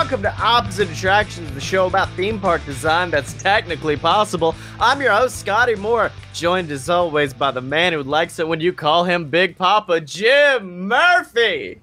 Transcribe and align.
Welcome 0.00 0.22
to 0.22 0.34
Opposite 0.40 0.90
Attractions, 0.90 1.52
the 1.52 1.60
show 1.60 1.86
about 1.86 2.08
theme 2.12 2.40
park 2.40 2.64
design 2.64 3.10
that's 3.10 3.34
technically 3.34 3.98
possible. 3.98 4.54
I'm 4.80 4.98
your 5.02 5.12
host, 5.12 5.36
Scotty 5.38 5.74
Moore, 5.74 6.10
joined 6.32 6.70
as 6.70 6.88
always 6.88 7.34
by 7.34 7.50
the 7.50 7.60
man 7.60 7.92
who 7.92 8.02
likes 8.02 8.38
it 8.38 8.48
when 8.48 8.62
you 8.62 8.72
call 8.72 9.04
him 9.04 9.28
Big 9.28 9.58
Papa, 9.58 10.00
Jim 10.00 10.88
Murphy. 10.88 11.82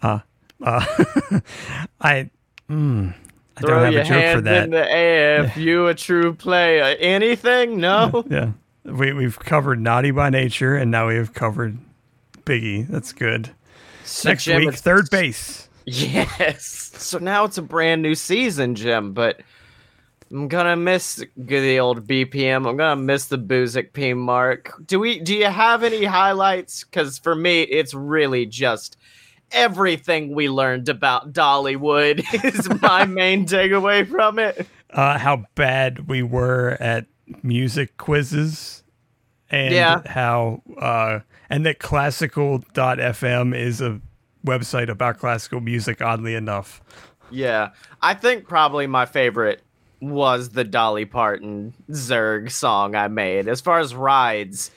Uh, 0.00 0.20
uh, 0.62 0.86
I, 2.00 2.30
mm, 2.70 3.12
I 3.56 3.60
Throw 3.60 3.68
don't 3.68 3.84
have 3.84 3.92
your 3.92 4.02
a 4.02 4.04
joke 4.04 4.36
for 4.36 4.40
that. 4.42 4.64
in 4.64 4.70
the 4.70 4.88
air 4.88 5.44
if 5.46 5.56
you 5.56 5.88
a 5.88 5.96
true 5.96 6.32
player. 6.32 6.96
Anything? 7.00 7.80
No? 7.80 8.24
yeah, 8.30 8.52
we 8.84 9.12
we've 9.12 9.38
covered 9.40 9.80
Naughty 9.80 10.12
by 10.12 10.30
Nature, 10.30 10.76
and 10.76 10.92
now 10.92 11.08
we 11.08 11.16
have 11.16 11.34
covered 11.34 11.76
Biggie. 12.44 12.86
That's 12.86 13.12
good. 13.12 13.50
So, 14.04 14.28
Next 14.28 14.44
Jim, 14.44 14.64
week, 14.64 14.74
third 14.74 15.10
base. 15.10 15.61
Yes. 15.84 16.92
So 16.96 17.18
now 17.18 17.44
it's 17.44 17.58
a 17.58 17.62
brand 17.62 18.02
new 18.02 18.14
season, 18.14 18.74
Jim, 18.74 19.12
but 19.12 19.40
I'm 20.30 20.48
gonna 20.48 20.76
miss 20.76 21.24
the 21.36 21.78
old 21.80 22.06
BPM. 22.06 22.66
I'm 22.68 22.76
gonna 22.76 22.96
miss 22.96 23.26
the 23.26 23.38
Buzik 23.38 23.92
P 23.92 24.14
mark. 24.14 24.72
Do 24.86 24.98
we 25.00 25.18
do 25.20 25.34
you 25.34 25.46
have 25.46 25.82
any 25.82 26.04
highlights? 26.04 26.84
Cause 26.84 27.18
for 27.18 27.34
me, 27.34 27.62
it's 27.62 27.92
really 27.94 28.46
just 28.46 28.96
everything 29.50 30.34
we 30.34 30.48
learned 30.48 30.88
about 30.88 31.32
Dollywood 31.32 32.24
is 32.44 32.68
my 32.80 33.04
main 33.06 33.44
takeaway 33.46 34.08
from 34.08 34.38
it. 34.38 34.66
Uh, 34.90 35.18
how 35.18 35.44
bad 35.54 36.08
we 36.08 36.22
were 36.22 36.76
at 36.80 37.06
music 37.42 37.96
quizzes, 37.98 38.82
and 39.50 39.74
Yeah. 39.74 40.00
how 40.06 40.62
uh, 40.78 41.20
and 41.50 41.66
that 41.66 41.78
classical.fm 41.78 43.54
is 43.56 43.80
a 43.80 44.00
website 44.44 44.88
about 44.88 45.18
classical 45.18 45.60
music. 45.60 46.00
Oddly 46.02 46.34
enough, 46.34 46.80
Yeah. 47.30 47.70
I 48.00 48.14
think 48.14 48.46
probably 48.48 48.86
my 48.86 49.06
favorite 49.06 49.62
was 50.00 50.50
the 50.50 50.64
Dolly 50.64 51.04
Parton 51.04 51.72
Zerg 51.90 52.50
song 52.50 52.94
I 52.96 53.08
made. 53.08 53.46
As 53.48 53.60
far 53.60 53.78
as 53.78 53.94
rides, 53.94 54.70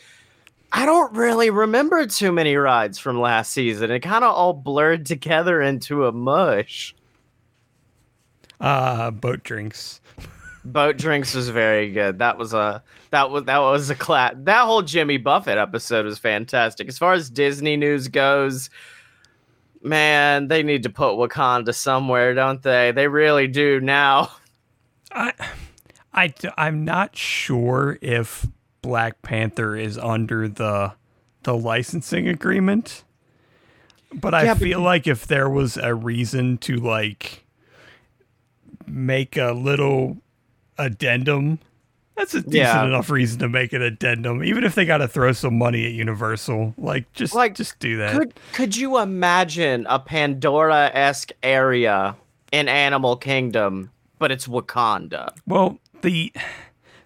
I 0.72 0.86
don't 0.86 1.12
really 1.16 1.50
remember 1.50 2.06
too 2.06 2.32
many 2.32 2.56
rides 2.56 3.00
from 3.00 3.20
last 3.20 3.52
season. 3.52 3.90
It 3.92 4.02
kind 4.02 4.24
of 4.24 4.36
all 4.36 4.54
blurred 4.54 5.06
together 5.06 5.62
into 5.62 6.06
a 6.06 6.12
mush. 6.12 6.94
uh, 8.60 9.12
boat 9.12 9.44
drinks. 9.44 10.02
Boat 10.64 10.98
drinks 10.98 11.36
was 11.36 11.50
very 11.50 11.92
good. 11.92 12.20
That 12.20 12.38
was 12.38 12.54
a 12.54 12.82
that 13.12 13.30
was 13.30 13.44
that 13.46 13.60
was 13.60 13.90
a 13.92 13.96
class. 13.96 14.34
That 14.36 14.62
whole 14.66 14.82
Jimmy 14.82 15.18
Buffett 15.18 15.58
episode 15.60 16.06
was 16.06 16.18
fantastic. 16.18 16.88
As 16.88 16.98
far 16.98 17.14
as 17.14 17.30
Disney 17.30 17.78
news 17.78 18.08
goes, 18.08 18.70
man, 19.86 20.48
they 20.48 20.64
need 20.64 20.84
to 20.84 20.90
put 20.90 21.14
Wakanda 21.16 21.74
somewhere, 21.76 22.34
don't 22.34 22.62
they? 22.62 22.92
They 22.92 23.08
really 23.08 23.48
do 23.48 23.80
now. 23.80 24.32
I, 25.12 25.34
I, 26.14 26.34
I'm 26.58 26.84
not 26.86 27.16
sure 27.16 27.98
if 28.02 28.48
Black 28.82 29.22
Panther 29.22 29.76
is 29.76 29.98
under 29.98 30.48
the 30.48 30.94
the 31.44 31.56
licensing 31.56 32.28
agreement, 32.28 33.04
but 34.14 34.34
I 34.34 34.46
Yeah, 34.46 34.54
but 34.56 34.70
feel 34.70 34.82
like 34.82 35.08
if 35.08 35.28
there 35.28 35.50
was 35.50 35.78
a 35.78 35.94
reason 35.94 36.58
to 36.60 36.76
like 36.78 37.46
make 38.88 39.38
a 39.38 39.52
little 39.54 40.18
addendum, 40.78 41.60
that's 42.16 42.34
a 42.34 42.42
decent 42.42 42.56
Yeah. 42.56 42.86
enough 42.86 43.10
reason 43.10 43.40
to 43.40 43.50
make 43.50 43.74
an 43.74 43.82
addendum, 43.82 44.44
even 44.44 44.64
if 44.64 44.76
they 44.76 44.86
got 44.86 44.98
to 44.98 45.08
throw 45.08 45.32
some 45.34 45.58
money 45.58 45.86
at 45.86 45.92
Universal. 45.94 46.74
Like, 46.78 47.12
just 47.14 47.34
Like, 47.36 47.56
just 47.56 47.80
do 47.80 47.98
that. 47.98 48.18
Could 48.18 48.34
could 48.54 48.76
you 48.76 48.98
imagine 49.00 49.86
a 49.90 50.00
Pandora 50.00 50.92
esque 50.94 51.32
area 51.44 52.16
in 52.52 52.68
Animal 52.68 53.18
Kingdom, 53.18 53.92
but 54.20 54.32
it's 54.32 54.48
Wakanda? 54.48 55.30
Well, 55.46 55.80
the 56.02 56.32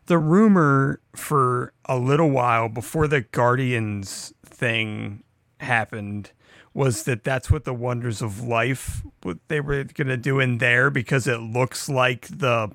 the 0.05 0.17
rumor 0.17 0.99
for 1.15 1.71
a 1.85 1.97
little 1.97 2.29
while 2.31 2.67
before 2.69 3.07
the 3.07 3.21
Guardians 3.21 4.33
thing 4.45 5.23
happened 5.59 6.31
was 6.73 7.03
that 7.03 7.23
that's 7.23 7.49
what 7.51 7.63
the 7.63 7.73
Wonders 7.73 8.21
of 8.21 8.41
Life 8.41 9.01
what 9.23 9.37
they 9.49 9.59
were 9.59 9.83
going 9.83 10.07
to 10.07 10.17
do 10.17 10.39
in 10.39 10.59
there 10.59 10.89
because 10.89 11.27
it 11.27 11.39
looks 11.41 11.89
like 11.89 12.27
the 12.29 12.71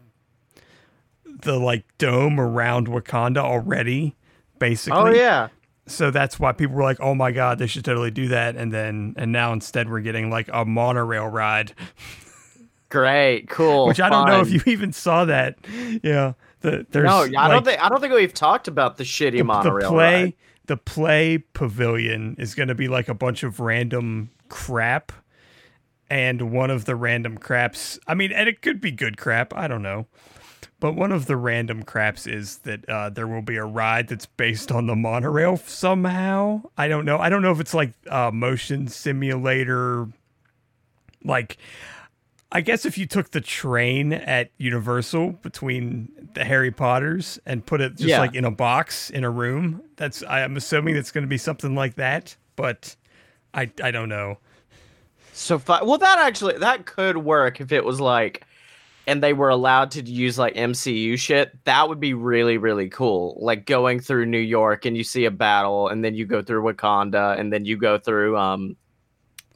the 1.43 1.59
like 1.59 1.85
dome 1.99 2.39
around 2.41 2.89
Wakanda 2.89 3.39
already 3.39 4.17
basically. 4.59 4.99
Oh 5.01 5.07
yeah. 5.15 5.49
So 5.87 6.11
that's 6.11 6.41
why 6.41 6.53
people 6.53 6.77
were 6.77 6.83
like, 6.83 7.01
"Oh 7.01 7.15
my 7.15 7.31
god, 7.33 7.59
they 7.59 7.67
should 7.67 7.85
totally 7.85 8.11
do 8.11 8.29
that." 8.29 8.57
And 8.57 8.73
then 8.73 9.15
and 9.19 9.33
now 9.33 9.53
instead 9.53 9.91
we're 9.91 10.01
getting 10.01 10.31
like 10.31 10.49
a 10.53 10.65
monorail 10.65 11.27
ride 11.29 11.75
Great, 12.91 13.49
cool. 13.49 13.89
which 13.89 14.01
I 14.01 14.09
don't 14.09 14.27
know 14.27 14.41
if 14.41 14.51
you 14.53 14.63
even 14.73 14.93
saw 14.93 15.25
that. 15.25 15.59
Yeah, 16.03 16.35
the 16.61 16.87
there's 16.91 17.05
No, 17.05 17.17
I 17.39 17.49
like, 17.49 17.51
don't 17.51 17.65
think 17.65 17.85
I 17.85 17.89
don't 17.89 18.01
think 18.01 18.15
we've 18.15 18.33
talked 18.33 18.69
about 18.69 18.99
the 18.99 19.05
shitty 19.05 19.39
the, 19.39 19.71
the 19.71 19.89
play 19.89 20.23
ride. 20.25 20.35
the 20.67 20.77
play 20.77 21.39
pavilion 21.55 22.37
is 22.39 22.55
going 22.55 22.69
to 22.69 22.75
be 22.75 22.87
like 22.89 23.09
a 23.09 23.15
bunch 23.15 23.43
of 23.43 23.59
random 23.59 24.31
crap, 24.49 25.11
and 26.09 26.53
one 26.53 26.71
of 26.71 26.85
the 26.85 26.95
random 26.95 27.37
craps. 27.37 27.99
I 28.07 28.15
mean, 28.15 28.31
and 28.33 28.49
it 28.49 28.63
could 28.63 28.81
be 28.81 28.93
good 28.93 29.17
crap. 29.17 29.53
I 29.55 29.67
don't 29.67 29.83
know. 29.83 30.07
But 30.81 30.95
one 30.95 31.13
of 31.13 31.27
the 31.27 31.37
random 31.37 31.83
craps 31.83 32.27
is 32.27 32.59
that 32.59 32.87
uh, 32.89 33.09
there 33.09 33.27
will 33.27 33.43
be 33.43 33.57
a 33.57 33.65
ride 33.65 34.09
that's 34.09 34.27
based 34.27 34.71
on 34.71 34.87
the 34.87 34.95
monorail 34.97 35.57
somehow. 35.57 36.63
I 36.77 36.89
don't 36.89 37.05
know. 37.07 37.19
I 37.19 37.31
don't 37.31 37.41
know 37.43 37.53
if 37.53 37.61
it's 37.61 37.73
like 37.75 37.93
uh, 38.11 38.31
motion 38.33 38.89
simulator. 38.89 40.09
Like, 41.25 41.57
I 42.53 42.61
guess 42.61 42.85
if 42.85 42.99
you 42.99 43.07
took 43.07 43.31
the 43.31 43.41
train 43.41 44.13
at 44.13 44.51
Universal 44.59 45.33
between 45.43 46.11
the 46.35 46.45
Harry 46.45 46.71
Potters 46.71 47.39
and 47.47 47.65
put 47.65 47.81
it 47.81 47.91
just 47.97 48.09
Yeah. 48.11 48.21
like 48.21 48.35
in 48.35 48.45
a 48.45 48.51
box 48.51 49.09
in 49.11 49.25
a 49.25 49.31
room, 49.31 49.83
that's 49.97 50.23
I'm 50.29 50.57
assuming 50.57 50.97
it's 50.97 51.11
going 51.13 51.25
to 51.25 51.29
be 51.29 51.39
something 51.39 51.75
like 51.75 51.95
that. 51.95 52.37
But 52.57 52.95
I 53.55 53.71
I 53.83 53.91
don't 53.91 54.09
know. 54.11 54.39
So 55.33 55.61
well, 55.67 55.99
that 55.99 56.19
actually 56.19 56.59
that 56.59 56.85
could 56.85 57.17
work 57.19 57.61
if 57.61 57.73
it 57.73 57.85
was 57.85 58.01
like, 58.01 58.45
and 59.07 59.23
they 59.23 59.33
were 59.33 59.49
allowed 59.49 59.91
to 59.93 60.03
use 60.03 60.39
like 60.39 60.55
MCU 60.55 61.19
shit. 61.19 61.53
That 61.65 61.89
would 61.89 62.01
be 62.01 62.15
really 62.15 62.59
really 62.59 62.89
cool. 62.89 63.37
Like 63.41 63.67
going 63.67 64.01
through 64.01 64.27
New 64.27 64.39
York 64.39 64.85
and 64.85 64.97
you 64.97 65.05
see 65.05 65.25
a 65.25 65.31
battle, 65.31 65.89
and 65.89 66.05
then 66.05 66.15
you 66.15 66.27
go 66.27 66.43
through 66.43 66.63
Wakanda, 66.63 67.39
and 67.39 67.53
then 67.53 67.65
you 67.65 67.77
go 67.77 67.99
through 67.99 68.37
um, 68.37 68.77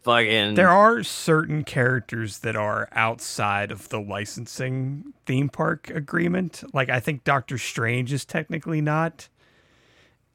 fucking 0.02 0.54
There 0.54 0.68
are 0.68 1.02
certain 1.02 1.64
characters 1.64 2.40
that 2.40 2.56
are 2.56 2.88
outside 2.92 3.70
of 3.70 3.88
the 3.88 4.00
licensing 4.00 5.12
theme 5.26 5.48
park 5.48 5.90
agreement. 5.90 6.62
Like 6.72 6.88
I 6.88 7.00
think 7.00 7.24
Doctor 7.24 7.58
Strange 7.58 8.12
is 8.12 8.24
technically 8.24 8.80
not 8.80 9.28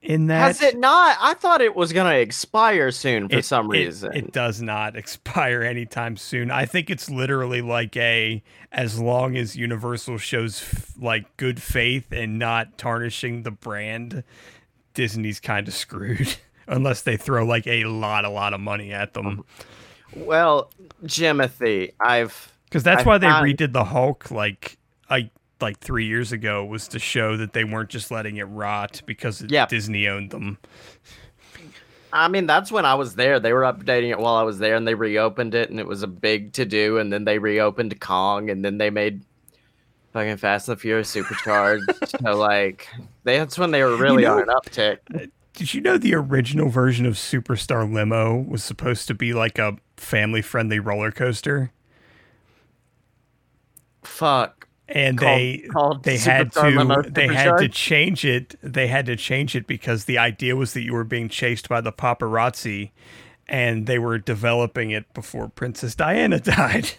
in 0.03 0.27
that. 0.27 0.39
Has 0.39 0.61
it 0.61 0.77
not? 0.77 1.17
I 1.19 1.33
thought 1.33 1.61
it 1.61 1.75
was 1.75 1.93
gonna 1.93 2.15
expire 2.15 2.91
soon 2.91 3.29
for 3.29 3.37
It- 3.37 3.45
some 3.45 3.69
reason. 3.69 4.13
It, 4.13 4.31
does 4.31 4.61
not 4.61 4.95
expire 4.97 5.61
anytime 5.63 6.17
soon. 6.17 6.51
I 6.51 6.65
think 6.65 6.89
it's 6.89 7.09
literally 7.09 7.61
like 7.61 7.95
a 7.97 8.43
as 8.71 8.99
long 8.99 9.37
as 9.37 9.55
Universal 9.55 10.17
shows 10.17 10.61
f- 10.61 10.93
like 10.99 11.35
good 11.37 11.61
faith 11.61 12.11
and 12.11 12.37
not 12.37 12.77
tarnishing 12.77 13.43
the 13.43 13.51
brand, 13.51 14.23
Disney's 14.93 15.39
kind 15.39 15.67
of 15.67 15.73
screwed 15.73 16.35
unless 16.67 17.01
they 17.01 17.17
throw 17.17 17.45
like 17.45 17.65
a 17.67 17.85
lot 17.85 18.25
a 18.25 18.29
lot 18.29 18.53
of 18.53 18.59
money 18.59 18.91
at 18.91 19.13
them. 19.13 19.43
Mm-hmm. 20.13 20.25
well, 20.25 20.69
Jimothy, 21.05 21.93
I've 21.99 22.51
Cuz 22.71 22.83
that's 22.83 23.03
I 23.03 23.05
why 23.05 23.17
they 23.19 23.27
found- 23.27 23.45
redid 23.45 23.71
the 23.73 23.85
Hulk 23.85 24.31
like 24.31 24.77
I 25.09 25.29
like 25.63 25.79
3 25.79 26.05
years 26.05 26.31
ago 26.31 26.63
was 26.63 26.87
to 26.89 26.99
show 26.99 27.35
that 27.37 27.53
they 27.53 27.63
weren't 27.63 27.89
just 27.89 28.11
letting 28.11 28.37
it 28.37 28.43
rot 28.43 29.01
because. 29.07 29.39
Disney 29.69 30.07
owned 30.07 30.29
them. 30.29 30.59
I 32.11 32.27
mean, 32.27 32.45
that's 32.45 32.71
when 32.71 32.85
I 32.85 32.93
was 32.93 33.15
there. 33.15 33.39
They 33.39 33.53
were 33.53 33.63
updating 33.63 34.11
it 34.11 34.19
while 34.19 34.35
I 34.35 34.43
was 34.43 34.59
there, 34.59 34.75
and 34.75 34.87
they 34.87 34.93
reopened 34.93 35.55
it, 35.55 35.71
and 35.71 35.79
it 35.79 35.87
was 35.87 36.03
a 36.03 36.07
big 36.07 36.53
to 36.53 36.63
do. 36.63 36.99
And 36.99 37.11
then 37.11 37.25
they 37.25 37.39
reopened 37.39 37.99
Kong, 37.99 38.51
and 38.51 38.63
then 38.63 38.77
they 38.77 38.91
made 38.91 39.23
fucking 40.13 40.37
Fast 40.37 40.67
and 40.67 40.77
the 40.77 40.79
Furious 40.79 41.09
Supercharged. 41.09 41.91
so 42.21 42.35
like, 42.35 42.87
that's 43.23 43.57
when 43.57 43.71
they 43.71 43.83
were 43.83 43.97
really 43.97 44.23
know- 44.23 44.33
on 44.33 44.41
an 44.41 44.49
uptick. 44.49 44.99
Uh, 45.15 45.25
did 45.55 45.73
you 45.73 45.81
know 45.81 45.97
the 45.97 46.15
original 46.15 46.69
version 46.69 47.05
of 47.05 47.13
Superstar 47.13 47.91
Limo 47.91 48.37
was 48.37 48.63
supposed 48.63 49.07
to 49.07 49.13
be 49.13 49.33
like 49.33 49.59
a 49.59 49.77
family-friendly 49.97 50.79
roller 50.79 51.11
coaster? 51.11 51.71
Fuck. 54.03 54.62
And 54.89 55.17
Called- 55.17 55.29
they 55.29 55.57
called 55.71 56.03
they 56.03 56.17
had 56.17 56.51
to 56.51 56.59
they 57.13 57.27
had 57.27 57.57
to 57.57 57.69
change 57.69 58.25
it 58.25 58.55
they 58.61 58.87
had 58.87 59.05
to 59.05 59.15
change 59.15 59.55
it 59.55 59.65
because 59.67 60.05
the 60.05 60.17
idea 60.17 60.55
was 60.55 60.73
that 60.73 60.81
you 60.81 60.93
were 60.93 61.03
being 61.05 61.29
chased 61.29 61.69
by 61.69 61.79
the 61.81 61.91
paparazzi 61.91 62.91
and 63.53 63.85
they 63.85 63.99
were 63.99 64.17
developing 64.17 64.89
it 64.89 65.13
before 65.13 65.47
Princess 65.47 65.93
Diana 65.93 66.39
died. 66.39 66.89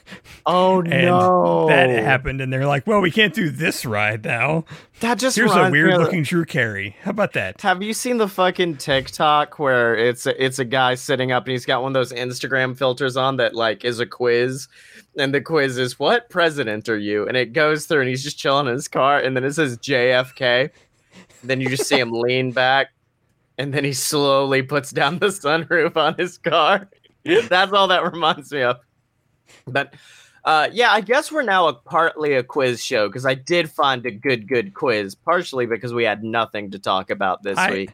Oh 0.46 0.82
and 0.82 1.06
no, 1.06 1.66
that 1.66 1.90
happened, 1.90 2.40
and 2.40 2.52
they're 2.52 2.66
like, 2.66 2.86
"Well, 2.86 3.00
we 3.00 3.10
can't 3.10 3.34
do 3.34 3.50
this 3.50 3.84
ride 3.84 4.24
now. 4.24 4.64
That 5.00 5.18
just 5.18 5.34
Here's 5.34 5.50
a 5.50 5.68
weird 5.68 5.90
of 5.90 5.98
the- 5.98 6.04
looking 6.04 6.22
Drew 6.22 6.44
Carey. 6.44 6.96
How 7.02 7.10
about 7.10 7.32
that?" 7.32 7.60
Have 7.62 7.82
you 7.82 7.92
seen 7.92 8.18
the 8.18 8.28
fucking 8.28 8.76
TikTok 8.76 9.58
where 9.58 9.96
it's 9.96 10.26
a, 10.26 10.44
it's 10.44 10.60
a 10.60 10.64
guy 10.64 10.94
sitting 10.94 11.32
up 11.32 11.42
and 11.44 11.50
he's 11.50 11.66
got 11.66 11.82
one 11.82 11.90
of 11.90 11.94
those 11.94 12.12
Instagram 12.12 12.78
filters 12.78 13.16
on 13.16 13.36
that 13.38 13.56
like 13.56 13.84
is 13.84 13.98
a 13.98 14.06
quiz, 14.06 14.68
and 15.18 15.34
the 15.34 15.40
quiz 15.40 15.76
is 15.76 15.98
what 15.98 16.30
president 16.30 16.88
are 16.88 16.96
you? 16.98 17.26
And 17.26 17.36
it 17.36 17.52
goes 17.52 17.86
through 17.86 18.02
and 18.02 18.08
he's 18.08 18.22
just 18.22 18.38
chilling 18.38 18.68
in 18.68 18.74
his 18.74 18.86
car, 18.86 19.18
and 19.18 19.36
then 19.36 19.42
it 19.42 19.54
says 19.54 19.76
JFK. 19.78 20.70
Then 21.42 21.60
you 21.60 21.68
just 21.68 21.88
see 21.88 21.98
him 21.98 22.10
lean 22.12 22.52
back, 22.52 22.93
and 23.58 23.72
then 23.72 23.84
he 23.84 23.92
slowly 23.92 24.62
puts 24.62 24.90
down 24.90 25.18
the 25.18 25.26
sunroof 25.26 25.96
on 25.96 26.14
his 26.14 26.38
car. 26.38 26.88
That's 27.24 27.72
all 27.72 27.88
that 27.88 28.10
reminds 28.12 28.52
me 28.52 28.62
of. 28.62 28.80
But 29.66 29.94
uh, 30.44 30.68
yeah, 30.72 30.90
I 30.92 31.00
guess 31.00 31.32
we're 31.32 31.42
now 31.42 31.68
a 31.68 31.72
partly 31.74 32.34
a 32.34 32.42
quiz 32.42 32.84
show 32.84 33.08
because 33.08 33.24
I 33.24 33.34
did 33.34 33.70
find 33.70 34.04
a 34.04 34.10
good, 34.10 34.46
good 34.46 34.74
quiz, 34.74 35.14
partially 35.14 35.66
because 35.66 35.94
we 35.94 36.04
had 36.04 36.22
nothing 36.22 36.70
to 36.72 36.78
talk 36.78 37.10
about 37.10 37.42
this 37.42 37.58
I- 37.58 37.70
week. 37.70 37.90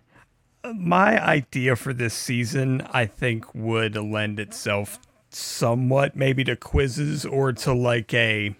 My 0.74 1.24
idea 1.24 1.74
for 1.74 1.94
this 1.94 2.12
season, 2.12 2.86
I 2.92 3.06
think, 3.06 3.54
would 3.54 3.96
lend 3.96 4.38
itself 4.38 4.98
somewhat 5.30 6.16
maybe 6.16 6.44
to 6.44 6.54
quizzes 6.54 7.24
or 7.24 7.52
to 7.54 7.72
like 7.72 8.12
a 8.12 8.54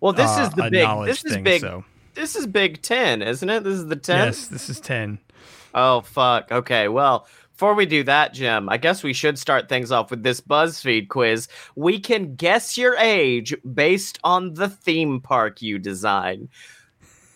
Well, 0.00 0.12
this 0.12 0.30
uh, 0.30 0.42
is 0.42 0.50
the 0.50 0.68
big. 0.70 1.06
This 1.06 1.24
is 1.24 1.32
thing, 1.32 1.44
big. 1.44 1.60
So 1.62 1.84
This 2.14 2.36
is 2.36 2.46
Big 2.46 2.82
Ten, 2.82 3.22
isn't 3.22 3.48
it? 3.48 3.64
This 3.64 3.74
is 3.74 3.86
the 3.86 3.96
ten. 3.96 4.26
yes, 4.26 4.48
this 4.48 4.68
is 4.68 4.80
ten. 4.80 5.18
Oh 5.74 6.00
fuck. 6.02 6.50
Okay. 6.50 6.88
Well, 6.88 7.26
before 7.52 7.74
we 7.74 7.84
do 7.84 8.02
that, 8.04 8.32
Jim, 8.32 8.70
I 8.70 8.78
guess 8.78 9.02
we 9.02 9.12
should 9.12 9.38
start 9.38 9.68
things 9.68 9.92
off 9.92 10.10
with 10.10 10.22
this 10.22 10.40
BuzzFeed 10.40 11.08
quiz. 11.08 11.46
We 11.76 12.00
can 12.00 12.34
guess 12.34 12.78
your 12.78 12.96
age 12.96 13.54
based 13.74 14.18
on 14.24 14.54
the 14.54 14.70
theme 14.70 15.20
park 15.20 15.60
you 15.60 15.78
design. 15.78 16.48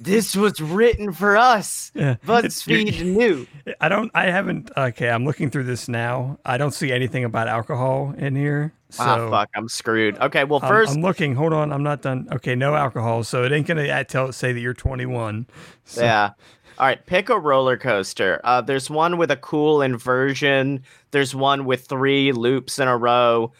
This 0.01 0.35
was 0.35 0.61
written 0.61 1.13
for 1.13 1.37
us. 1.37 1.93
Yeah, 1.95 2.17
BuzzFeed 2.27 3.05
knew. 3.05 3.47
I 3.81 3.89
don't. 3.89 4.11
I 4.15 4.31
haven't. 4.31 4.71
Okay, 4.77 5.09
I'm 5.09 5.25
looking 5.25 5.51
through 5.51 5.65
this 5.65 5.89
now. 5.89 6.39
I 6.45 6.57
don't 6.57 6.73
see 6.73 6.91
anything 6.91 7.25
about 7.25 7.47
alcohol 7.47 8.15
in 8.17 8.35
here. 8.35 8.73
So 8.91 9.05
ah, 9.05 9.31
fuck. 9.31 9.51
I'm 9.55 9.69
screwed. 9.69 10.19
Okay. 10.19 10.45
Well, 10.45 10.61
I'm- 10.63 10.69
first, 10.69 10.97
I'm, 10.97 11.03
looking. 11.03 11.35
Hold 11.35 11.53
on, 11.53 11.73
I'm 11.73 11.83
not 11.83 12.03
done. 12.03 12.29
Okay, 12.33 12.55
no 12.55 12.75
alcohol, 12.75 13.25
so 13.25 13.45
it 13.45 13.53
ain't 13.53 13.67
gonna 13.67 13.89
uh, 13.89 14.05
tell 14.05 14.33
say 14.33 14.53
that 14.53 14.61
you're 14.61 14.75
21. 14.75 15.47
So, 15.85 16.03
Yeah. 16.03 16.31
All 16.79 16.87
right, 16.87 17.05
pick 17.07 17.29
a 17.29 17.39
roller 17.39 17.77
coaster. 17.77 18.41
Uh, 18.45 18.61
there's 18.61 18.91
one 18.91 19.17
with 19.17 19.31
a 19.31 19.37
cool 19.37 19.81
inversion. 19.83 20.83
There's 21.13 21.35
one 21.35 21.65
with 21.65 21.87
three 21.87 22.33
loops 22.33 22.79
in 22.79 22.89
a 22.89 22.97
row. 22.97 23.53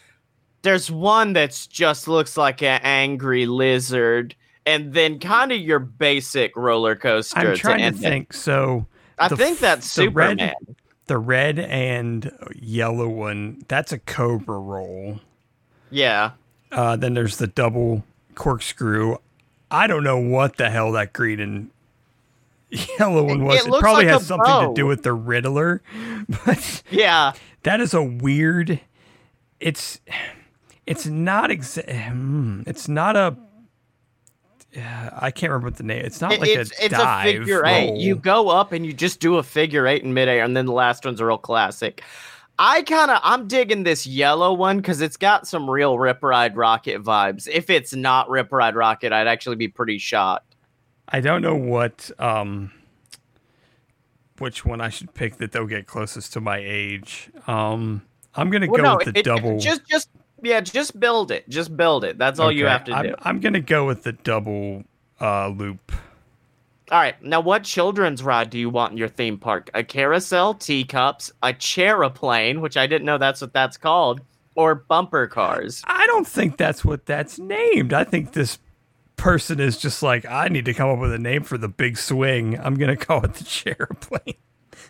There's 0.63 0.91
one 0.91 1.33
that's 1.33 1.67
just 1.67 2.09
looks 2.09 2.37
like 2.37 2.63
an 2.63 2.81
angry 2.83 3.47
lizard, 3.47 4.35
and 4.67 4.93
then 4.95 5.19
kind 5.19 5.53
of 5.53 5.61
your 5.61 5.79
basic 5.79 6.57
roller 6.57 6.97
coaster. 6.97 7.39
I'm 7.39 7.57
trying 7.57 7.79
to 7.81 7.87
it. 7.87 7.97
think. 7.97 8.33
So 8.33 8.87
I 9.19 9.29
think 9.29 9.57
f- 9.57 9.61
that's 9.61 9.95
the 9.95 10.09
red- 10.09 10.41
Superman. 10.41 10.77
the 11.07 11.19
red 11.19 11.59
and 11.59 12.33
yellow 12.57 13.09
one, 13.09 13.63
that's 13.69 13.93
a 13.93 13.99
Cobra 13.99 14.59
roll. 14.59 15.21
Yeah. 15.91 16.33
Uh, 16.73 16.97
then 16.97 17.15
there's 17.15 17.37
the 17.37 17.47
double 17.47 18.03
corkscrew. 18.35 19.17
I 19.71 19.87
don't 19.87 20.03
know 20.03 20.19
what 20.19 20.57
the 20.57 20.71
hell 20.71 20.91
that 20.93 21.13
green 21.13 21.39
and 21.41 21.71
yellow 22.99 23.25
one 23.25 23.45
was. 23.45 23.65
it 23.65 23.69
It, 23.73 23.81
probably 23.81 24.05
like 24.05 24.13
has 24.13 24.27
something 24.27 24.45
bow. 24.45 24.69
to 24.69 24.75
do 24.75 24.87
with 24.87 25.03
the 25.03 25.13
Riddler, 25.13 25.83
but 26.47 26.83
Yeah. 26.91 27.33
that 27.63 27.81
is 27.81 27.95
a 27.95 28.03
weird. 28.03 28.81
It's 29.61 30.01
it's 30.87 31.07
not 31.07 31.51
exa- 31.51 32.09
hmm, 32.11 32.63
It's 32.67 32.89
not 32.89 33.17
a. 33.17 33.37
I 34.77 35.31
can't 35.31 35.51
remember 35.53 35.69
what 35.69 35.77
the 35.77 35.85
name. 35.85 36.05
It's 36.05 36.21
not 36.21 36.33
It- 36.33 36.41
like 36.41 36.51
it's 36.51 36.73
a 36.81 36.85
it's 36.87 36.95
a 36.95 37.23
figure 37.23 37.65
eight. 37.65 37.97
You 37.97 38.17
go 38.17 38.49
up 38.49 38.73
and 38.73 38.85
you 38.85 38.93
just 38.93 39.21
do 39.21 39.37
a 39.37 39.43
figure 39.43 39.87
eight 39.87 40.03
in 40.03 40.13
midair, 40.15 40.43
and 40.45 40.57
then 40.57 40.67
the 40.67 40.73
last 40.73 41.05
one's 41.05 41.21
a 41.21 41.27
real 41.27 41.39
classic. 41.39 42.03
I 42.59 42.83
kind 42.83 43.11
of 43.11 43.21
I'm 43.23 43.47
digging 43.49 43.85
this 43.85 44.07
yellow 44.07 44.53
one 44.53 44.79
because 44.79 45.01
it's 45.01 45.17
got 45.17 45.47
some 45.47 45.71
real 45.71 45.99
Rip 45.99 46.23
Ride 46.23 46.57
Rocket 46.57 47.03
vibes. 47.03 47.49
If 47.49 47.71
it's 47.71 47.95
not 47.95 48.29
Rip 48.29 48.51
Ride 48.53 48.75
Rocket, 48.75 49.13
I'd 49.13 49.27
actually 49.29 49.57
be 49.57 49.69
pretty 49.69 49.99
shocked. 49.99 50.54
I 51.09 51.21
don't 51.21 51.43
know 51.43 51.55
what 51.57 52.11
um 52.19 52.73
which 54.39 54.65
one 54.65 54.81
I 54.81 54.89
should 54.89 55.15
pick 55.15 55.37
that 55.37 55.53
they'll 55.53 55.67
get 55.67 55.87
closest 55.87 56.33
to 56.35 56.41
my 56.41 56.59
age. 56.63 57.31
Um 57.47 58.03
I'm 58.35 58.51
gonna 58.51 58.67
Well, 58.69 58.77
go 58.79 58.83
no, 58.83 58.97
with 58.97 59.13
the 59.15 59.21
it- 59.21 59.25
double. 59.25 59.59
Just 59.59 59.87
just 59.89 60.09
yeah, 60.43 60.61
just 60.61 60.99
build 61.01 61.31
it. 61.31 61.49
Just 61.49 61.75
build 61.77 62.05
it. 62.05 62.19
That's 62.19 62.39
all 62.39 62.53
you 62.53 62.67
have 62.67 62.85
to 62.85 62.93
I'm, 62.93 63.07
do. 63.07 63.15
I'm 63.23 63.41
gonna 63.41 63.61
go 63.61 63.87
with 63.87 64.03
the 64.03 64.13
double 64.13 64.85
uh 65.21 65.49
loop. 65.49 65.93
All 66.91 67.01
right. 67.01 67.21
Now, 67.23 67.41
what 67.41 67.65
children's 67.65 68.23
ride 68.23 68.51
do 68.51 68.59
you 68.59 68.69
want 68.69 68.93
in 68.93 68.99
your 68.99 69.09
theme 69.09 69.39
park? 69.39 69.71
A 69.73 69.83
carousel, 69.83 70.53
teacups, 70.53 71.33
a 71.43 71.49
chairaplane, 71.55 72.61
which 72.61 72.77
I 72.77 72.87
didn't 72.87 73.07
know 73.07 73.17
that's 73.17 73.41
what 73.41 73.55
that's 73.55 73.79
called, 73.79 74.21
or 74.55 74.75
bumper 74.75 75.27
cars? 75.27 75.83
I 75.87 76.07
don't 76.07 76.27
think 76.27 76.59
that's 76.59 76.85
what 76.85 77.07
that's 77.07 77.39
named. 77.39 77.95
I 77.95 78.05
think 78.05 78.35
this 78.35 78.59
person 79.17 79.61
is 79.61 79.79
just 79.79 80.03
like, 80.03 80.27
I 80.27 80.49
need 80.49 80.65
to 80.67 80.75
come 80.75 80.91
up 80.91 80.99
with 80.99 81.13
a 81.13 81.19
name 81.19 81.43
for 81.43 81.57
the 81.59 81.69
big 81.69 81.97
swing. 81.97 82.59
I'm 82.59 82.75
gonna 82.75 82.97
call 82.97 83.25
it 83.25 83.35
the 83.35 83.45
chairplane. 83.45 84.35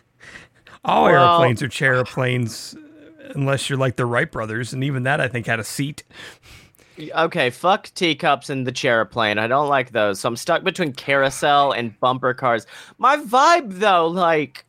All 0.83 1.05
Well- 1.05 1.33
airplanes 1.41 1.61
are 1.61 1.67
chairplanes 1.67 2.75
unless 3.33 3.69
you're 3.69 3.79
like 3.79 3.95
the 3.95 4.05
Wright 4.05 4.31
brothers, 4.31 4.73
and 4.73 4.83
even 4.83 5.03
that 5.03 5.19
I 5.19 5.27
think 5.27 5.47
had 5.47 5.59
a 5.59 5.63
seat. 5.63 6.03
Okay, 7.13 7.49
fuck 7.49 7.91
teacups 7.95 8.49
and 8.49 8.65
the 8.65 8.71
chairaplane. 8.71 9.37
I 9.37 9.47
don't 9.47 9.67
like 9.67 9.91
those. 9.91 10.19
So 10.21 10.29
I'm 10.29 10.37
stuck 10.37 10.63
between 10.63 10.93
carousel 10.93 11.73
and 11.73 11.99
bumper 11.99 12.33
cars. 12.33 12.65
My 12.97 13.17
vibe, 13.17 13.79
though, 13.79 14.07
like, 14.07 14.64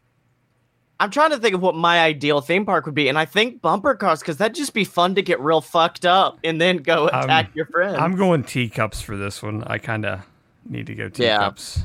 I'm 0.99 1.11
trying 1.11 1.31
to 1.31 1.39
think 1.39 1.55
of 1.55 1.61
what 1.61 1.75
my 1.75 2.01
ideal 2.01 2.41
theme 2.41 2.65
park 2.65 2.87
would 2.87 2.95
be, 2.95 3.09
and 3.09 3.19
I 3.19 3.27
think 3.27 3.61
bumper 3.61 3.95
cars 3.95 4.21
because 4.21 4.39
that'd 4.39 4.55
just 4.55 4.73
be 4.73 4.85
fun 4.85 5.15
to 5.17 5.23
get 5.23 5.39
real 5.41 5.61
fucked 5.61 6.07
up 6.07 6.39
and 6.43 6.59
then 6.61 6.79
go 6.79 7.05
Um, 7.13 7.25
attack 7.25 7.51
your 7.55 7.67
friends. 7.67 7.99
I'm 7.99 8.17
going 8.17 8.45
teacups 8.45 9.03
for 9.03 9.17
this 9.17 9.43
one. 9.43 9.63
I 9.65 9.77
kind 9.79 10.07
of 10.07 10.21
need 10.65 10.87
to 10.87 10.95
go 10.95 11.05
Yeah. 11.15 11.39
teacups. 11.39 11.81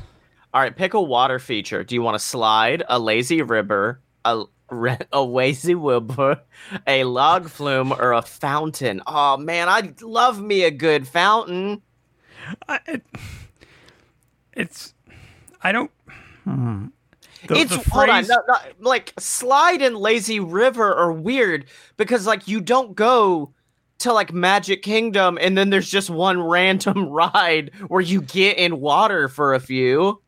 All 0.54 0.60
right, 0.62 0.74
pick 0.74 0.94
a 0.94 1.00
water 1.00 1.38
feature. 1.38 1.84
Do 1.84 1.94
you 1.94 2.00
want 2.02 2.16
a 2.16 2.18
slide, 2.18 2.82
a 2.88 2.98
lazy 2.98 3.42
river, 3.42 4.00
a 4.24 4.44
a 5.12 5.20
lazy 5.22 5.74
river, 5.74 6.40
a 6.86 7.04
log 7.04 7.50
flume, 7.50 7.92
or 7.92 8.12
a 8.12 8.22
fountain? 8.22 9.02
Oh 9.06 9.36
man, 9.36 9.68
I 9.68 9.92
love 10.00 10.40
me 10.40 10.64
a 10.64 10.70
good 10.70 11.06
fountain. 11.06 11.82
I, 12.66 12.80
it, 12.86 13.04
it's 14.54 14.94
I 15.62 15.72
don't. 15.72 15.90
Hmm. 16.44 16.86
The, 17.46 17.56
it's 17.56 17.76
the 17.76 17.90
hold 17.90 18.08
on, 18.08 18.26
no, 18.26 18.36
no, 18.46 18.54
like 18.80 19.12
slide 19.18 19.82
and 19.82 19.96
lazy 19.96 20.38
river 20.38 20.94
are 20.94 21.12
weird 21.12 21.66
because 21.96 22.26
like 22.26 22.46
you 22.46 22.60
don't 22.60 22.94
go 22.94 23.52
to 23.98 24.12
like 24.12 24.32
Magic 24.32 24.82
Kingdom 24.82 25.38
and 25.40 25.56
then 25.56 25.70
there's 25.70 25.90
just 25.90 26.10
one 26.10 26.40
random 26.48 27.08
ride 27.08 27.72
where 27.88 28.00
you 28.00 28.22
get 28.22 28.58
in 28.58 28.80
water 28.80 29.28
for 29.28 29.54
a 29.54 29.60
few. 29.60 30.20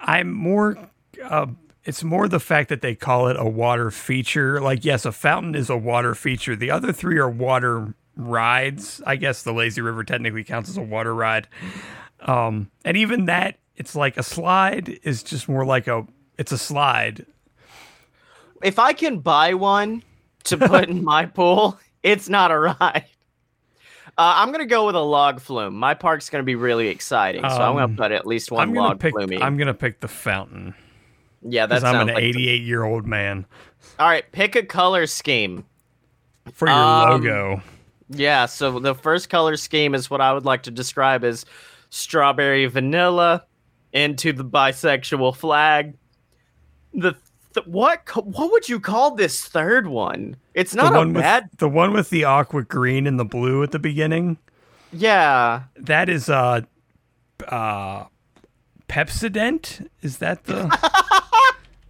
I'm 0.00 0.32
more. 0.32 0.76
Uh, 1.22 1.46
it's 1.84 2.04
more 2.04 2.28
the 2.28 2.40
fact 2.40 2.68
that 2.68 2.80
they 2.80 2.94
call 2.94 3.28
it 3.28 3.36
a 3.38 3.48
water 3.48 3.90
feature. 3.90 4.60
Like, 4.60 4.84
yes, 4.84 5.04
a 5.04 5.12
fountain 5.12 5.54
is 5.54 5.68
a 5.68 5.76
water 5.76 6.14
feature. 6.14 6.54
The 6.54 6.70
other 6.70 6.92
three 6.92 7.18
are 7.18 7.28
water 7.28 7.94
rides. 8.16 9.02
I 9.06 9.16
guess 9.16 9.42
the 9.42 9.52
lazy 9.52 9.80
river 9.80 10.04
technically 10.04 10.44
counts 10.44 10.70
as 10.70 10.76
a 10.76 10.82
water 10.82 11.14
ride. 11.14 11.48
Um, 12.20 12.70
and 12.84 12.96
even 12.96 13.24
that, 13.26 13.58
it's 13.82 13.96
like 13.96 14.16
a 14.16 14.22
slide 14.22 15.00
is 15.02 15.22
just 15.24 15.48
more 15.48 15.64
like 15.66 15.88
a. 15.88 16.06
It's 16.38 16.52
a 16.52 16.58
slide. 16.58 17.26
if 18.62 18.78
I 18.78 18.92
can 18.92 19.18
buy 19.18 19.54
one 19.54 20.02
to 20.44 20.56
put 20.68 20.88
in 20.88 21.02
my 21.04 21.26
pool, 21.26 21.78
it's 22.04 22.28
not 22.28 22.50
a 22.52 22.58
ride. 22.58 23.04
Uh, 24.18 24.34
I'm 24.36 24.52
gonna 24.52 24.66
go 24.66 24.86
with 24.86 24.94
a 24.94 25.00
log 25.00 25.40
flume. 25.40 25.74
My 25.74 25.94
park's 25.94 26.30
gonna 26.30 26.44
be 26.44 26.54
really 26.54 26.88
exciting, 26.88 27.42
so 27.42 27.48
I'm 27.48 27.72
gonna 27.74 27.84
Um, 27.86 27.96
put 27.96 28.12
at 28.12 28.24
least 28.26 28.52
one 28.52 28.68
I'm 28.68 28.74
log 28.74 29.00
pick. 29.00 29.12
flume. 29.14 29.42
I'm 29.42 29.56
gonna 29.56 29.74
pick 29.74 29.98
the 30.00 30.08
fountain 30.08 30.74
yeah, 31.44 31.66
that's 31.66 31.82
I'm 31.82 32.08
an 32.08 32.14
like 32.14 32.22
88 32.22 32.62
year 32.62 32.84
old 32.84 33.04
man 33.04 33.46
All 33.98 34.06
right, 34.08 34.24
pick 34.30 34.54
a 34.54 34.62
color 34.62 35.06
scheme. 35.08 35.64
for 36.52 36.68
your 36.68 36.76
Um, 36.76 37.10
logo. 37.10 37.62
Yeah, 38.10 38.46
so 38.46 38.78
the 38.78 38.94
first 38.94 39.28
color 39.28 39.56
scheme 39.56 39.92
is 39.94 40.08
what 40.08 40.20
I 40.20 40.32
would 40.32 40.44
like 40.44 40.62
to 40.64 40.70
describe 40.70 41.24
as 41.24 41.44
strawberry 41.90 42.66
vanilla 42.66 43.44
into 43.92 44.32
the 44.32 44.44
bisexual 44.44 45.36
flag. 45.36 45.94
The 46.94 47.14
th- 47.54 47.66
what 47.66 48.08
what 48.26 48.50
would 48.52 48.68
you 48.68 48.80
call 48.80 49.14
this 49.14 49.44
third 49.44 49.86
one? 49.86 50.36
It's 50.54 50.74
not 50.74 50.92
the 50.92 50.96
a 50.96 50.98
one 50.98 51.12
bad. 51.14 51.48
with 51.50 51.58
the 51.58 51.68
one 51.68 51.92
with 51.92 52.10
the 52.10 52.24
aqua 52.24 52.64
green 52.64 53.06
and 53.06 53.18
the 53.18 53.24
blue 53.24 53.62
at 53.62 53.70
the 53.70 53.78
beginning. 53.78 54.38
Yeah, 54.92 55.62
That 55.76 56.08
is 56.08 56.28
uh 56.28 56.62
uh 57.48 58.04
Pepsodent? 58.88 59.88
Is 60.02 60.18
that 60.18 60.44
the 60.44 60.68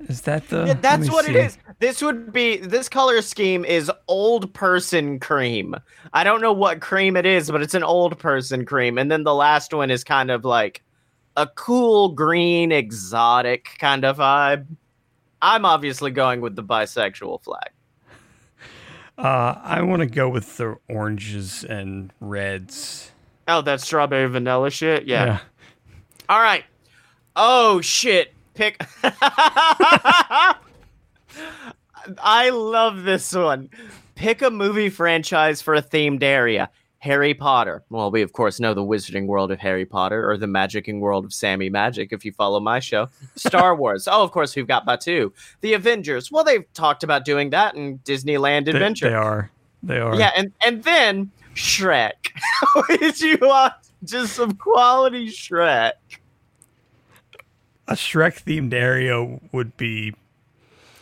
Is 0.08 0.22
that 0.22 0.48
the? 0.48 0.66
Yeah, 0.66 0.74
that's 0.74 1.10
what 1.10 1.24
see. 1.24 1.32
it 1.32 1.36
is. 1.36 1.58
This 1.78 2.02
would 2.02 2.32
be 2.32 2.56
this 2.56 2.88
color 2.88 3.22
scheme 3.22 3.64
is 3.64 3.90
old 4.08 4.52
person 4.52 5.20
cream. 5.20 5.76
I 6.12 6.24
don't 6.24 6.40
know 6.40 6.52
what 6.52 6.80
cream 6.80 7.16
it 7.16 7.26
is, 7.26 7.50
but 7.50 7.62
it's 7.62 7.74
an 7.74 7.84
old 7.84 8.18
person 8.18 8.64
cream. 8.64 8.98
And 8.98 9.10
then 9.10 9.22
the 9.24 9.34
last 9.34 9.72
one 9.72 9.90
is 9.90 10.02
kind 10.04 10.30
of 10.30 10.44
like 10.44 10.82
a 11.36 11.46
cool 11.46 12.10
green 12.10 12.72
exotic 12.72 13.68
kind 13.78 14.04
of 14.04 14.18
vibe. 14.18 14.66
I'm 15.40 15.64
obviously 15.64 16.10
going 16.10 16.40
with 16.40 16.56
the 16.56 16.64
bisexual 16.64 17.42
flag. 17.42 17.70
Uh, 19.18 19.60
I 19.62 19.82
want 19.82 20.00
to 20.00 20.06
go 20.06 20.30
with 20.30 20.56
the 20.56 20.78
oranges 20.88 21.64
and 21.64 22.10
reds. 22.18 23.12
Oh, 23.46 23.60
that 23.60 23.82
strawberry 23.82 24.26
vanilla 24.26 24.70
shit. 24.70 25.04
Yeah. 25.04 25.40
All 26.30 26.40
right. 26.40 26.64
Oh 27.36 27.82
shit. 27.82 28.32
Pick. 28.54 28.82
I 32.18 32.48
love 32.50 33.04
this 33.04 33.34
one. 33.34 33.68
Pick 34.14 34.40
a 34.40 34.50
movie 34.50 34.88
franchise 34.88 35.60
for 35.60 35.74
a 35.74 35.82
themed 35.82 36.22
area. 36.22 36.70
Harry 37.02 37.34
Potter. 37.34 37.82
Well, 37.90 38.12
we 38.12 38.22
of 38.22 38.32
course 38.32 38.60
know 38.60 38.74
the 38.74 38.84
wizarding 38.84 39.26
world 39.26 39.50
of 39.50 39.58
Harry 39.58 39.84
Potter 39.84 40.30
or 40.30 40.36
the 40.36 40.46
magicking 40.46 41.00
world 41.00 41.24
of 41.24 41.34
Sammy 41.34 41.68
Magic 41.68 42.12
if 42.12 42.24
you 42.24 42.30
follow 42.30 42.60
my 42.60 42.78
show. 42.78 43.08
Star 43.34 43.74
Wars. 43.76 44.06
Oh, 44.06 44.22
of 44.22 44.30
course 44.30 44.54
we've 44.54 44.68
got 44.68 44.86
Batuu. 44.86 45.32
The 45.62 45.72
Avengers. 45.72 46.30
Well, 46.30 46.44
they've 46.44 46.64
talked 46.74 47.02
about 47.02 47.24
doing 47.24 47.50
that 47.50 47.74
in 47.74 47.98
Disneyland 48.04 48.68
Adventure. 48.68 49.08
they 49.08 49.14
are. 49.16 49.50
They 49.82 49.98
are. 49.98 50.14
Yeah, 50.14 50.30
and 50.36 50.52
and 50.64 50.84
then 50.84 51.32
Shrek. 51.56 52.12
You 53.20 53.36
want 53.42 53.74
just 54.04 54.34
some 54.34 54.52
quality 54.52 55.26
Shrek? 55.26 55.94
A 57.88 57.94
Shrek 57.94 58.44
themed 58.44 58.72
area 58.72 59.40
would 59.50 59.76
be. 59.76 60.14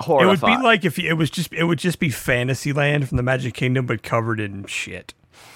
Horrifying. 0.00 0.28
It 0.28 0.42
would 0.56 0.60
be 0.60 0.64
like 0.66 0.84
if 0.86 0.98
it 0.98 1.12
was 1.12 1.28
just. 1.28 1.52
It 1.52 1.64
would 1.64 1.78
just 1.78 1.98
be 1.98 2.08
Fantasyland 2.08 3.06
from 3.06 3.18
the 3.18 3.22
Magic 3.22 3.52
Kingdom, 3.52 3.84
but 3.84 4.02
covered 4.02 4.40
in 4.40 4.64
shit. 4.64 5.12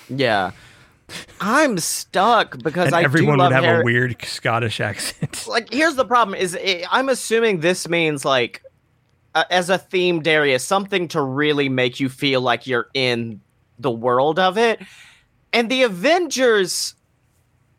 Yeah. 0.08 0.52
I'm 1.40 1.78
stuck 1.78 2.62
because 2.62 2.86
And 2.86 2.94
I 2.94 3.02
everyone 3.02 3.36
do 3.36 3.42
love 3.42 3.50
would 3.50 3.54
have 3.54 3.64
Harry- 3.64 3.80
a 3.82 3.84
weird 3.84 4.16
Scottish 4.24 4.80
accent. 4.80 5.46
like 5.48 5.72
here's 5.72 5.96
the 5.96 6.04
problem 6.04 6.34
is 6.34 6.56
i 6.56 6.82
i'm 6.90 7.08
assuming 7.10 7.60
this 7.60 7.86
means 7.88 8.24
like 8.24 8.62
uh, 9.34 9.44
as 9.50 9.68
a 9.68 9.78
themed 9.78 10.26
area 10.26 10.58
something 10.58 11.06
to 11.08 11.20
really 11.20 11.68
make 11.68 12.00
you 12.00 12.08
feel 12.08 12.40
like 12.40 12.66
you're 12.66 12.88
in 12.94 13.38
the 13.78 13.90
world 13.90 14.38
of 14.38 14.56
it 14.56 14.80
and 15.52 15.70
the 15.70 15.82
avengers 15.82 16.94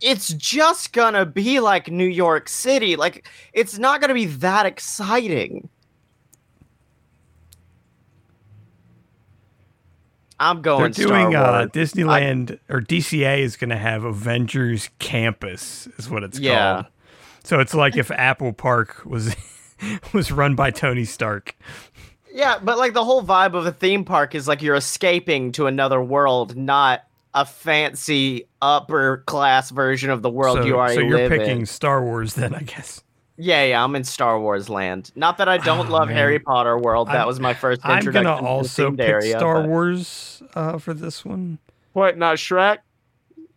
it's 0.01 0.27
just 0.33 0.93
gonna 0.93 1.25
be 1.25 1.59
like 1.59 1.89
new 1.89 2.05
york 2.07 2.47
city 2.47 2.95
like 2.95 3.27
it's 3.53 3.79
not 3.79 4.01
gonna 4.01 4.13
be 4.13 4.25
that 4.25 4.65
exciting 4.67 5.67
i'm 10.39 10.61
going. 10.61 10.91
They're 10.91 11.07
doing 11.07 11.35
uh. 11.35 11.67
Disneyland 11.71 12.59
or 12.69 12.81
DCA 12.81 13.39
is 13.39 13.57
going 13.57 13.69
to 13.69 13.77
have 13.77 14.03
Avengers 14.03 14.89
Campus, 14.99 15.87
is 15.97 16.09
what 16.09 16.23
it's 16.23 16.39
Yeah. 16.39 16.73
called. 16.73 16.85
So 17.43 17.59
it's 17.59 17.73
like 17.73 17.95
if 17.95 18.09
Apple 18.11 18.53
Park 18.53 19.05
was 19.05 19.35
was 20.13 20.31
run 20.31 20.55
by 20.55 20.71
Tony 20.71 21.05
Stark. 21.05 21.55
Yeah, 22.33 22.59
but 22.61 22.77
like 22.77 22.93
the 22.93 23.03
whole 23.03 23.23
vibe 23.23 23.53
of 23.53 23.65
a 23.65 23.71
theme 23.71 24.03
park 24.03 24.35
is 24.35 24.47
like 24.47 24.61
you're 24.61 24.75
escaping 24.75 25.53
to 25.53 25.67
another 25.67 26.01
world, 26.01 26.57
not 26.57 27.05
a 27.33 27.45
fancy 27.45 28.47
upper 28.61 29.23
class 29.25 29.69
version 29.69 30.09
of 30.09 30.21
the 30.21 30.29
world 30.29 30.57
so, 30.57 30.65
you 30.65 30.75
already 30.75 30.95
so 30.95 31.01
you're 31.01 31.29
picking 31.29 31.61
in. 31.61 31.65
Star 31.65 32.03
Wars 32.03 32.33
then, 32.33 32.53
I 32.53 32.61
guess. 32.61 33.03
Yeah, 33.37 33.65
yeah, 33.65 33.83
I'm 33.83 33.95
in 33.95 34.03
Star 34.05 34.39
Wars 34.39 34.69
land. 34.69 35.11
Not 35.15 35.37
that 35.39 35.49
I 35.49 35.57
don't 35.57 35.87
Oh, 35.87 35.91
love 35.91 36.07
man. 36.07 36.15
Harry 36.17 36.39
Potter 36.39 36.77
world. 36.77 37.09
That 37.09 37.17
I'm- 37.17 37.27
was 37.27 37.39
my 37.39 37.53
first 37.53 37.79
introduction. 37.79 37.91
I'm 37.91 37.97
introduction. 37.99 38.23
gonna 38.35 38.41
to 38.41 38.47
also 38.47 38.91
themed 38.91 38.97
pick 38.97 39.09
area, 39.09 39.37
Star 39.37 39.59
but- 39.61 39.69
Wars 39.69 40.43
uh, 40.53 40.77
for 40.77 40.93
this 40.93 41.25
one. 41.25 41.59
What? 41.93 42.17
Not 42.17 42.37
Shrek? 42.37 42.77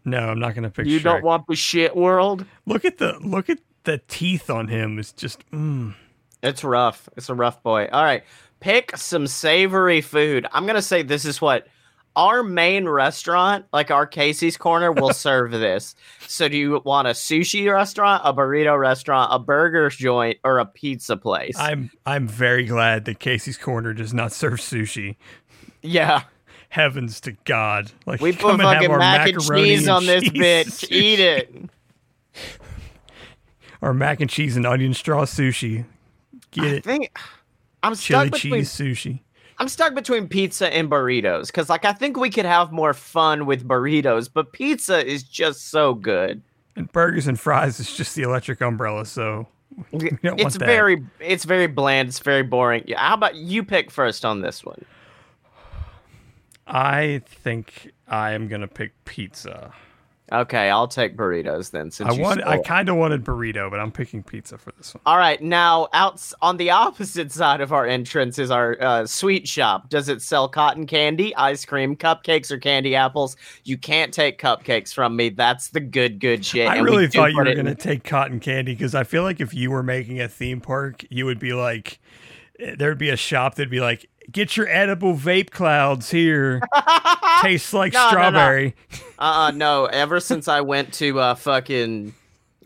No, 0.05 0.31
I'm 0.31 0.41
not 0.41 0.55
gonna 0.55 0.71
pick. 0.71 0.87
you 0.87 0.99
Shrek. 1.01 1.03
don't 1.05 1.25
want 1.25 1.47
the 1.49 1.55
shit 1.57 1.95
world? 1.97 2.45
look 2.67 2.85
at 2.85 2.99
the 2.99 3.19
look 3.21 3.49
at 3.51 3.59
the 3.85 3.99
teeth 4.09 4.51
on 4.51 4.69
him. 4.69 4.99
It's 4.99 5.13
just 5.13 5.49
mm. 5.51 5.95
It's 6.43 6.63
rough. 6.65 7.09
It's 7.17 7.29
a 7.29 7.35
rough 7.35 7.63
boy. 7.63 7.89
All 7.93 8.03
right. 8.05 8.23
Pick 8.61 8.97
some 8.97 9.27
savory 9.27 10.01
food. 10.01 10.47
I'm 10.53 10.65
going 10.65 10.75
to 10.77 10.83
say 10.83 11.03
this 11.03 11.25
is 11.25 11.41
what 11.41 11.67
our 12.19 12.43
main 12.43 12.87
restaurant, 12.89 13.65
like 13.73 13.91
our 13.91 14.07
Casey's 14.07 14.57
Corner, 14.59 14.93
will 14.93 15.13
serve 15.15 15.53
this. 15.53 15.95
So, 16.27 16.49
do 16.49 16.57
you 16.59 16.83
want 16.85 17.09
a 17.09 17.13
sushi 17.13 17.73
restaurant, 17.73 18.21
a 18.25 18.35
burrito 18.35 18.79
restaurant, 18.79 19.33
a 19.33 19.39
burger 19.39 19.89
joint, 19.89 20.39
or 20.45 20.59
a 20.59 20.67
pizza 20.67 21.17
place? 21.17 21.57
I'm 21.59 21.91
I'm 22.05 22.27
very 22.29 22.67
glad 22.67 23.07
that 23.07 23.21
Casey's 23.21 23.57
Corner 23.57 23.95
does 23.95 24.13
not 24.13 24.33
serve 24.33 24.59
sushi. 24.61 25.17
yeah. 25.81 26.25
Heavens 26.71 27.23
to 27.23 27.33
God! 27.45 27.91
Like 28.05 28.21
We 28.21 28.33
put 28.33 28.61
fucking 28.61 28.91
mac 28.99 29.27
and 29.27 29.41
cheese 29.41 29.83
and 29.85 29.91
on 29.91 30.05
this 30.05 30.23
cheese 30.25 30.33
bitch. 30.33 30.91
Eat 30.91 31.19
it. 31.19 31.55
Our 33.81 33.95
mac 33.95 34.21
and 34.21 34.29
cheese 34.29 34.55
and 34.57 34.67
onion 34.67 34.93
straw 34.93 35.25
sushi. 35.25 35.87
Get 36.51 36.65
I 36.65 36.67
it? 36.69 36.85
think 36.85 37.19
I'm 37.83 37.95
Chili 37.95 38.27
stuck 38.29 38.33
between 38.33 38.53
cheese 38.65 38.71
sushi. 38.71 39.21
I'm 39.59 39.69
stuck 39.69 39.95
between 39.95 40.29
pizza 40.29 40.73
and 40.73 40.89
burritos 40.91 41.47
because, 41.49 41.69
like, 41.69 41.85
I 41.85 41.93
think 41.93 42.17
we 42.17 42.31
could 42.31 42.45
have 42.45 42.73
more 42.73 42.95
fun 42.95 43.47
with 43.47 43.67
burritos, 43.67 44.29
but 44.33 44.53
pizza 44.53 45.05
is 45.05 45.23
just 45.23 45.71
so 45.71 45.95
good. 45.95 46.43
And 46.77 46.91
burgers 46.93 47.27
and 47.27 47.39
fries 47.39 47.81
is 47.81 47.95
just 47.95 48.15
the 48.15 48.23
electric 48.23 48.61
umbrella, 48.61 49.05
so 49.05 49.49
it's 49.93 50.57
very 50.57 51.05
it's 51.21 51.45
very 51.45 51.67
bland 51.67 52.09
it's 52.09 52.19
very 52.19 52.43
boring 52.43 52.83
yeah, 52.87 52.99
how 52.99 53.15
about 53.15 53.37
you 53.37 53.63
pick 53.63 53.91
first 53.91 54.25
on 54.25 54.41
this 54.41 54.65
one 54.65 54.85
I 56.69 57.23
think 57.27 57.93
I 58.07 58.33
am 58.33 58.49
gonna 58.49 58.69
pick 58.69 58.93
pizza. 59.07 59.73
Okay 60.33 60.71
i'll 60.71 60.89
take 60.89 61.17
burritos 61.17 61.71
then 61.71 61.91
since 61.91 62.09
I 62.09 62.21
want. 62.21 62.47
I 62.47 62.59
kind 62.59 62.89
of 62.89 62.97
wanted 62.97 63.25
burrito, 63.25 63.71
but 63.71 63.81
I'm 63.81 63.93
picking 63.93 64.23
pizza 64.23 64.59
for 64.59 64.73
this 64.77 64.95
one. 64.95 65.03
all 65.07 65.17
right 65.17 65.43
now 65.43 65.89
out 65.93 66.21
on 66.43 66.57
the 66.57 66.71
opposite 66.71 67.33
side 67.33 67.61
of 67.61 67.73
our 67.73 67.87
entrance 67.87 68.39
is 68.39 68.51
our 68.51 68.77
uh, 68.81 69.07
sweet 69.07 69.49
shop 69.49 69.89
does 69.89 70.09
it 70.09 70.23
sell 70.23 70.49
cotton 70.49 70.87
candy 70.87 71.35
ice 71.37 71.65
cream 71.65 71.97
cupcakes 71.97 72.51
or 72.51 72.59
candy 72.59 72.95
apples 72.95 73.37
you 73.65 73.79
can't 73.79 74.13
take 74.13 74.39
cupcakes 74.41 74.93
from 74.93 75.17
me 75.17 75.29
that's 75.31 75.69
the 75.71 75.81
good 75.81 76.21
good 76.21 76.45
shit 76.45 76.69
I 76.69 76.77
and 76.77 76.85
really 76.85 77.07
thought 77.09 77.31
you 77.31 77.37
were 77.39 77.55
gonna 77.55 77.75
take 77.75 78.05
cotton 78.05 78.41
candy 78.41 78.73
because 78.75 78.95
I 78.95 79.05
feel 79.05 79.23
like 79.23 79.41
if 79.41 79.55
you 79.55 79.71
were 79.71 79.83
making 79.83 80.21
a 80.21 80.29
theme 80.29 80.61
park, 80.61 81.05
you 81.11 81.25
would 81.27 81.39
be 81.39 81.53
like, 81.53 82.01
eh, 82.59 82.75
there'd 82.79 82.99
be 82.99 83.11
a 83.11 83.17
shop 83.17 83.55
that'd 83.55 83.71
be 83.71 83.81
like, 83.81 84.09
get 84.31 84.57
your 84.57 84.69
edible 84.69 85.15
vape 85.15 85.51
clouds 85.51 86.11
here. 86.11 86.61
Tastes 87.43 87.73
like 87.73 87.93
No, 87.93 87.99
no, 87.99 88.05
no. 88.05 88.11
strawberry. 88.11 88.75
Uh, 89.21 89.51
no. 89.53 89.87
Ever 89.87 90.21
since 90.21 90.47
I 90.47 90.61
went 90.61 90.93
to 90.95 91.19
uh 91.19 91.35
fucking, 91.35 92.15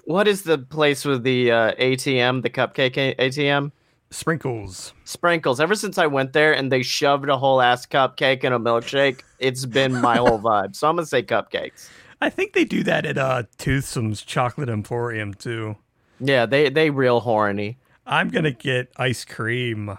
what 0.04 0.28
is 0.28 0.42
the 0.42 0.58
place 0.58 1.02
with 1.04 1.22
the 1.22 1.50
uh, 1.50 1.72
ATM, 1.76 2.42
the 2.42 2.50
cupcake 2.50 3.16
ATM? 3.16 3.72
Sprinkles. 4.10 4.92
Sprinkles. 5.04 5.60
Ever 5.60 5.74
since 5.74 5.96
I 5.96 6.06
went 6.06 6.34
there 6.34 6.52
and 6.52 6.70
they 6.70 6.82
shoved 6.82 7.30
a 7.30 7.38
whole 7.38 7.62
ass 7.62 7.86
cupcake 7.86 8.44
in 8.44 8.52
a 8.52 8.60
milkshake, 8.60 9.22
it's 9.38 9.64
been 9.64 9.98
my 9.98 10.16
whole 10.16 10.38
vibe. 10.42 10.76
So 10.76 10.88
I'm 10.90 10.96
gonna 10.96 11.06
say 11.06 11.22
cupcakes. 11.22 11.88
I 12.20 12.28
think 12.28 12.52
they 12.52 12.64
do 12.66 12.82
that 12.84 13.06
at 13.06 13.16
uh, 13.16 13.44
Toothsome's 13.56 14.20
Chocolate 14.22 14.68
Emporium 14.68 15.32
too. 15.32 15.76
Yeah, 16.20 16.44
they 16.44 16.68
they 16.68 16.90
real 16.90 17.20
horny. 17.20 17.78
I'm 18.06 18.28
gonna 18.28 18.50
get 18.52 18.92
ice 18.98 19.24
cream. 19.24 19.96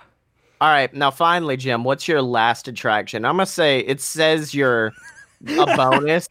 All 0.63 0.69
right, 0.69 0.93
now 0.93 1.11
finally, 1.11 1.57
Jim, 1.57 1.83
what's 1.83 2.07
your 2.07 2.21
last 2.21 2.69
attraction? 2.69 3.25
I'm 3.25 3.33
gonna 3.33 3.45
say 3.45 3.79
it 3.79 3.99
says 3.99 4.53
you're 4.53 4.93
a 5.45 5.65
bonus, 5.75 6.29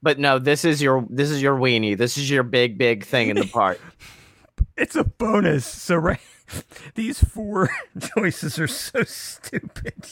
but 0.00 0.16
no, 0.16 0.38
this 0.38 0.64
is 0.64 0.80
your 0.80 1.04
this 1.10 1.28
is 1.28 1.42
your 1.42 1.58
weenie. 1.58 1.98
This 1.98 2.16
is 2.16 2.30
your 2.30 2.44
big 2.44 2.78
big 2.78 3.04
thing 3.04 3.30
in 3.30 3.36
the 3.36 3.48
park. 3.48 3.80
It's 4.76 4.94
a 4.94 5.02
bonus. 5.02 5.66
So 5.66 5.96
right, 5.96 6.20
these 6.94 7.18
four 7.18 7.68
choices 8.16 8.60
are 8.60 8.68
so 8.68 9.02
stupid. 9.02 10.06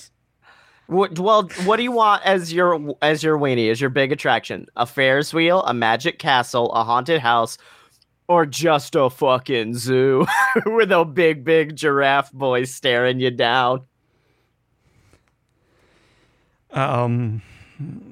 What, 0.89 1.17
well, 1.19 1.49
what 1.65 1.77
do 1.77 1.85
you 1.85 1.93
want 1.93 2.25
as 2.25 2.53
your 2.53 2.97
as 3.01 3.23
your 3.23 3.39
weenie? 3.39 3.71
As 3.71 3.81
your 3.81 3.91
big 3.91 4.11
attraction? 4.11 4.67
A 4.75 4.87
Ferris 4.87 5.33
wheel, 5.33 5.63
a 5.63 5.73
magic 5.73 6.19
castle, 6.19 6.73
a 6.73 6.83
haunted 6.83 7.21
house, 7.21 7.59
or 8.33 8.47
just 8.47 8.95
a 8.95 9.11
fucking 9.11 9.75
zoo 9.75 10.27
with 10.67 10.91
a 10.91 11.05
big 11.05 11.45
big 11.45 11.77
giraffe 11.77 12.33
boy 12.33 12.65
staring 12.65 13.21
you 13.21 13.31
down? 13.31 13.83
Um. 16.71 17.43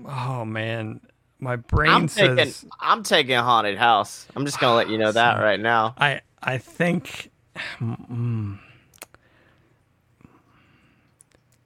Oh 0.06 0.44
man, 0.44 1.00
my 1.38 1.56
brain 1.56 1.90
I'm 1.90 2.08
says 2.08 2.36
taking 2.36 2.70
I'm 2.80 3.02
taking 3.02 3.36
a 3.36 3.42
haunted 3.42 3.78
house. 3.78 4.26
I'm 4.36 4.44
just 4.44 4.60
gonna 4.60 4.76
let 4.76 4.90
you 4.90 4.98
know 4.98 5.12
that 5.12 5.34
right 5.40 5.60
now. 5.60 5.94
I. 5.98 6.20
I 6.42 6.58
think. 6.58 7.30
mm, 7.78 8.58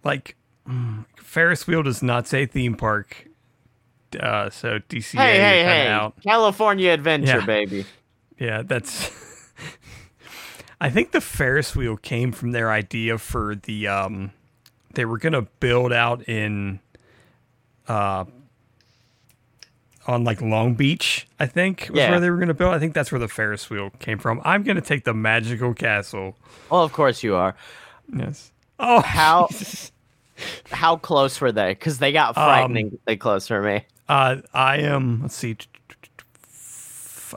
like, 0.04 0.36
mm, 0.68 1.04
Ferris 1.16 1.66
wheel 1.66 1.82
does 1.82 2.02
not 2.02 2.26
say 2.26 2.46
theme 2.46 2.74
park. 2.76 3.26
Uh, 4.18 4.48
so 4.50 4.78
DCA 4.88 5.18
Hey, 5.18 5.40
hey, 5.40 5.64
hey! 5.64 5.88
out. 5.88 6.14
California 6.22 6.90
Adventure, 6.92 7.38
Yeah. 7.38 7.46
baby. 7.46 7.84
Yeah, 8.38 8.62
that's. 8.62 9.10
I 10.80 10.90
think 10.90 11.12
the 11.12 11.20
Ferris 11.20 11.74
wheel 11.76 11.96
came 11.96 12.32
from 12.32 12.50
their 12.52 12.70
idea 12.70 13.16
for 13.18 13.54
the 13.54 13.88
um 13.88 14.32
they 14.94 15.04
were 15.04 15.18
gonna 15.18 15.42
build 15.60 15.92
out 15.92 16.28
in 16.28 16.80
uh 17.88 18.24
on 20.06 20.24
like 20.24 20.42
Long 20.42 20.74
Beach, 20.74 21.26
I 21.40 21.46
think 21.46 21.88
was 21.90 21.98
Yeah. 21.98 22.10
where 22.10 22.20
they 22.20 22.28
were 22.30 22.36
gonna 22.38 22.52
build. 22.54 22.74
I 22.74 22.78
think 22.78 22.92
that's 22.92 23.10
where 23.10 23.18
the 23.18 23.28
Ferris 23.28 23.70
wheel 23.70 23.90
came 23.98 24.18
from. 24.18 24.42
I'm 24.44 24.62
gonna 24.62 24.80
take 24.82 25.04
the 25.04 25.14
magical 25.14 25.72
castle. 25.72 26.36
Well, 26.70 26.82
of 26.82 26.92
course 26.92 27.22
you 27.22 27.34
are. 27.36 27.54
Yes. 28.14 28.52
Oh 28.78 29.00
How- 29.00 29.48
How 30.72 30.96
close 30.96 31.40
were 31.40 31.52
they? 31.52 31.70
Because 31.72 31.98
they 32.00 32.12
got 32.12 32.34
frighteningly 32.34 33.16
close 33.16 33.46
for 33.48 33.62
me. 33.62 33.84
Uh 34.08 34.38
I 34.52 34.78
am 34.78 35.22
let's 35.22 35.36
see 35.36 35.56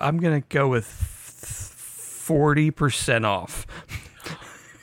I'm 0.01 0.17
gonna 0.17 0.41
go 0.41 0.67
with 0.67 0.85
forty 0.85 2.71
percent 2.71 3.25
off. 3.25 3.65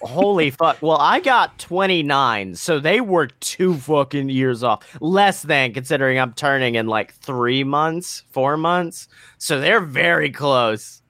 Holy 0.03 0.51
fuck. 0.51 0.83
Well, 0.83 0.99
I 0.99 1.21
got 1.21 1.59
29, 1.59 2.57
so 2.57 2.79
they 2.79 3.01
were 3.01 3.27
two 3.27 3.75
fucking 3.75 4.29
years 4.29 4.63
off. 4.63 4.85
Less 5.01 5.41
than, 5.43 5.73
considering 5.73 6.19
I'm 6.19 6.35
turning 6.35 6.75
in 6.75 6.87
like 6.87 7.15
three 7.15 7.65
months, 7.65 8.23
four 8.31 8.59
months. 8.59 9.09
So 9.39 9.61
they're 9.61 9.81
very 9.81 10.31
close. 10.31 11.01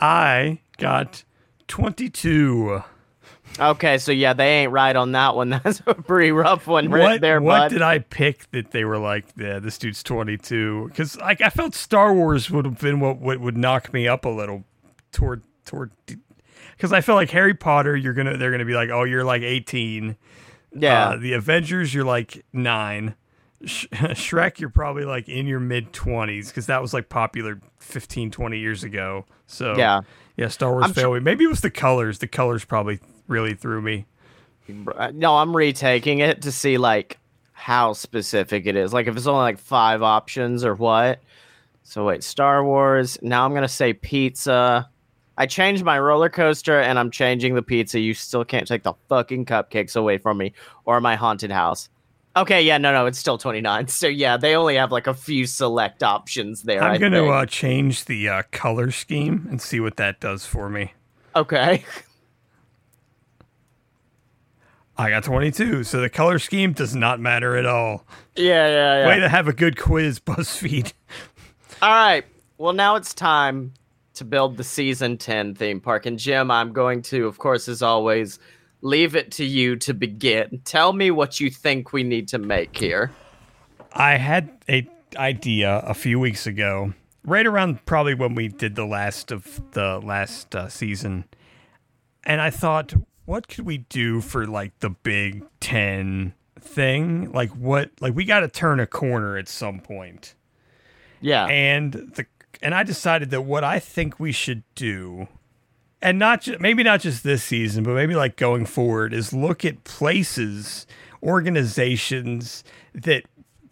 I 0.00 0.60
got 0.78 1.24
twenty 1.68 2.08
two. 2.08 2.82
Okay, 3.58 3.98
so 3.98 4.12
yeah, 4.12 4.32
they 4.32 4.62
ain't 4.62 4.72
right 4.72 4.94
on 4.94 5.12
that 5.12 5.36
one. 5.36 5.50
That's 5.64 5.82
a 5.86 5.94
pretty 5.94 6.32
rough 6.32 6.66
one 6.66 6.90
right 6.90 7.02
what, 7.02 7.20
there, 7.20 7.40
what 7.40 7.58
bud. 7.58 7.68
did 7.70 7.82
I 7.82 7.98
pick 7.98 8.50
that 8.52 8.70
they 8.70 8.84
were 8.84 8.98
like, 8.98 9.26
yeah, 9.36 9.58
this 9.58 9.78
dude's 9.78 10.02
22? 10.02 10.88
Because 10.88 11.18
like 11.18 11.40
I 11.40 11.50
felt 11.50 11.74
Star 11.74 12.14
Wars 12.14 12.50
would 12.50 12.64
have 12.64 12.78
been 12.78 13.00
what, 13.00 13.18
what 13.18 13.40
would 13.40 13.56
knock 13.56 13.92
me 13.92 14.08
up 14.08 14.24
a 14.24 14.30
little 14.30 14.64
toward 15.12 15.42
toward. 15.64 15.90
Because 16.76 16.92
I 16.92 17.00
felt 17.00 17.16
like 17.16 17.30
Harry 17.30 17.54
Potter, 17.54 17.96
you're 17.96 18.14
gonna 18.14 18.36
they're 18.36 18.50
gonna 18.50 18.64
be 18.64 18.74
like, 18.74 18.90
oh, 18.90 19.04
you're 19.04 19.24
like 19.24 19.42
18. 19.42 20.16
yeah. 20.74 21.10
Uh, 21.10 21.16
the 21.16 21.34
Avengers, 21.34 21.92
you're 21.94 22.04
like 22.04 22.44
nine. 22.52 23.14
Sh- 23.64 23.86
Shrek, 23.92 24.58
you're 24.58 24.70
probably 24.70 25.04
like 25.04 25.28
in 25.28 25.46
your 25.46 25.60
mid 25.60 25.92
20s 25.92 26.48
because 26.48 26.66
that 26.66 26.82
was 26.82 26.92
like 26.92 27.08
popular 27.08 27.60
15, 27.78 28.30
20 28.30 28.58
years 28.58 28.82
ago. 28.82 29.24
So 29.46 29.76
yeah. 29.76 30.00
yeah, 30.36 30.48
Star 30.48 30.72
Wars 30.72 30.86
I'm 30.86 30.94
failed. 30.94 31.22
Maybe 31.22 31.44
it 31.44 31.48
was 31.48 31.60
the 31.60 31.70
colors. 31.70 32.18
The 32.18 32.26
colors 32.26 32.64
probably 32.64 32.98
really 33.28 33.54
threw 33.54 33.80
me. 33.82 34.06
No, 34.68 35.36
I'm 35.36 35.54
retaking 35.56 36.20
it 36.20 36.42
to 36.42 36.52
see 36.52 36.78
like 36.78 37.18
how 37.52 37.92
specific 37.92 38.66
it 38.66 38.76
is. 38.76 38.92
Like 38.92 39.06
if 39.06 39.16
it's 39.16 39.26
only 39.26 39.42
like 39.42 39.58
five 39.58 40.02
options 40.02 40.64
or 40.64 40.74
what. 40.74 41.20
So 41.82 42.06
wait, 42.06 42.22
Star 42.22 42.64
Wars. 42.64 43.18
Now 43.22 43.44
I'm 43.44 43.54
gonna 43.54 43.68
say 43.68 43.92
pizza. 43.92 44.88
I 45.38 45.46
changed 45.46 45.82
my 45.84 45.98
roller 45.98 46.28
coaster 46.28 46.78
and 46.80 46.98
I'm 46.98 47.10
changing 47.10 47.54
the 47.54 47.62
pizza. 47.62 47.98
You 47.98 48.14
still 48.14 48.44
can't 48.44 48.66
take 48.68 48.82
the 48.82 48.94
fucking 49.08 49.46
cupcakes 49.46 49.96
away 49.96 50.18
from 50.18 50.38
me 50.38 50.52
or 50.84 51.00
my 51.00 51.16
haunted 51.16 51.50
house. 51.50 51.88
Okay, 52.36 52.62
yeah, 52.62 52.78
no, 52.78 52.92
no, 52.92 53.04
it's 53.06 53.18
still 53.18 53.36
29. 53.36 53.88
So 53.88 54.06
yeah, 54.08 54.36
they 54.36 54.54
only 54.56 54.76
have 54.76 54.90
like 54.92 55.06
a 55.06 55.12
few 55.14 55.46
select 55.46 56.02
options 56.02 56.62
there. 56.62 56.82
I'm 56.82 56.92
I 56.92 56.98
going 56.98 57.12
to 57.12 57.20
think. 57.20 57.32
uh, 57.32 57.46
change 57.46 58.04
the 58.06 58.28
uh, 58.28 58.42
color 58.52 58.90
scheme 58.90 59.46
and 59.50 59.60
see 59.60 59.80
what 59.80 59.96
that 59.96 60.20
does 60.20 60.46
for 60.46 60.68
me. 60.70 60.92
okay. 61.36 61.84
I 64.96 65.10
got 65.10 65.24
22, 65.24 65.84
so 65.84 66.00
the 66.00 66.10
color 66.10 66.38
scheme 66.38 66.72
does 66.72 66.94
not 66.94 67.18
matter 67.18 67.56
at 67.56 67.66
all. 67.66 68.04
yeah, 68.36 68.68
yeah, 68.68 68.98
yeah. 69.00 69.06
Way 69.08 69.20
to 69.20 69.28
have 69.28 69.48
a 69.48 69.52
good 69.52 69.78
quiz, 69.78 70.20
BuzzFeed. 70.20 70.92
All 71.80 71.90
right. 71.90 72.24
Well, 72.58 72.72
now 72.74 72.96
it's 72.96 73.14
time 73.14 73.72
to 74.14 74.24
build 74.24 74.56
the 74.56 74.64
season 74.64 75.16
10 75.16 75.54
theme 75.54 75.80
park. 75.80 76.06
And 76.06 76.18
Jim, 76.18 76.50
I'm 76.50 76.72
going 76.72 77.02
to, 77.02 77.26
of 77.26 77.38
course, 77.38 77.68
as 77.68 77.82
always, 77.82 78.38
leave 78.82 79.16
it 79.16 79.30
to 79.32 79.44
you 79.44 79.76
to 79.76 79.94
begin. 79.94 80.60
Tell 80.64 80.92
me 80.92 81.10
what 81.10 81.40
you 81.40 81.50
think 81.50 81.92
we 81.92 82.02
need 82.02 82.28
to 82.28 82.38
make 82.38 82.76
here. 82.76 83.10
I 83.94 84.16
had 84.16 84.50
a 84.68 84.88
idea 85.16 85.82
a 85.84 85.94
few 85.94 86.18
weeks 86.18 86.46
ago, 86.46 86.94
right 87.24 87.46
around 87.46 87.84
probably 87.86 88.14
when 88.14 88.34
we 88.34 88.48
did 88.48 88.74
the 88.74 88.86
last 88.86 89.30
of 89.30 89.60
the 89.72 90.00
last 90.02 90.54
uh, 90.54 90.68
season, 90.68 91.24
and 92.24 92.40
I 92.40 92.50
thought, 92.50 92.94
what 93.24 93.48
could 93.48 93.64
we 93.64 93.78
do 93.78 94.20
for 94.20 94.46
like 94.46 94.78
the 94.80 94.90
Big 94.90 95.44
Ten 95.60 96.34
thing? 96.60 97.32
Like 97.32 97.50
what? 97.50 97.90
Like 98.00 98.14
we 98.14 98.24
got 98.24 98.40
to 98.40 98.48
turn 98.48 98.80
a 98.80 98.86
corner 98.86 99.36
at 99.36 99.48
some 99.48 99.80
point. 99.80 100.34
Yeah. 101.20 101.46
and 101.46 101.92
the 101.92 102.26
and 102.60 102.74
I 102.74 102.82
decided 102.82 103.30
that 103.30 103.42
what 103.42 103.64
I 103.64 103.78
think 103.78 104.18
we 104.20 104.32
should 104.32 104.62
do, 104.74 105.28
and 106.00 106.18
not 106.18 106.42
just 106.42 106.60
maybe 106.60 106.82
not 106.82 107.00
just 107.00 107.22
this 107.24 107.42
season, 107.44 107.84
but 107.84 107.94
maybe 107.94 108.14
like 108.14 108.36
going 108.36 108.66
forward, 108.66 109.12
is 109.14 109.32
look 109.32 109.64
at 109.64 109.84
places, 109.84 110.86
organizations 111.22 112.64
that 112.94 113.24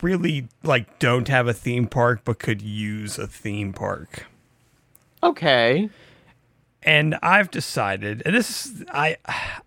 really 0.02 0.48
like 0.62 0.98
don't 0.98 1.28
have 1.28 1.46
a 1.46 1.52
theme 1.52 1.86
park 1.86 2.22
but 2.24 2.38
could 2.38 2.62
use 2.62 3.18
a 3.18 3.26
theme 3.26 3.72
park. 3.72 4.26
okay. 5.22 5.90
And 6.82 7.18
I've 7.22 7.50
decided, 7.50 8.22
and 8.24 8.34
this 8.34 8.66
is, 8.66 8.84
I 8.90 9.16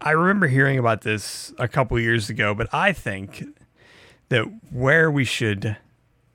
I 0.01 0.11
remember 0.11 0.47
hearing 0.47 0.79
about 0.79 1.01
this 1.01 1.53
a 1.59 1.67
couple 1.67 1.99
years 1.99 2.29
ago, 2.29 2.55
but 2.55 2.73
I 2.73 2.91
think 2.91 3.43
that 4.29 4.45
where 4.71 5.11
we 5.11 5.23
should 5.23 5.77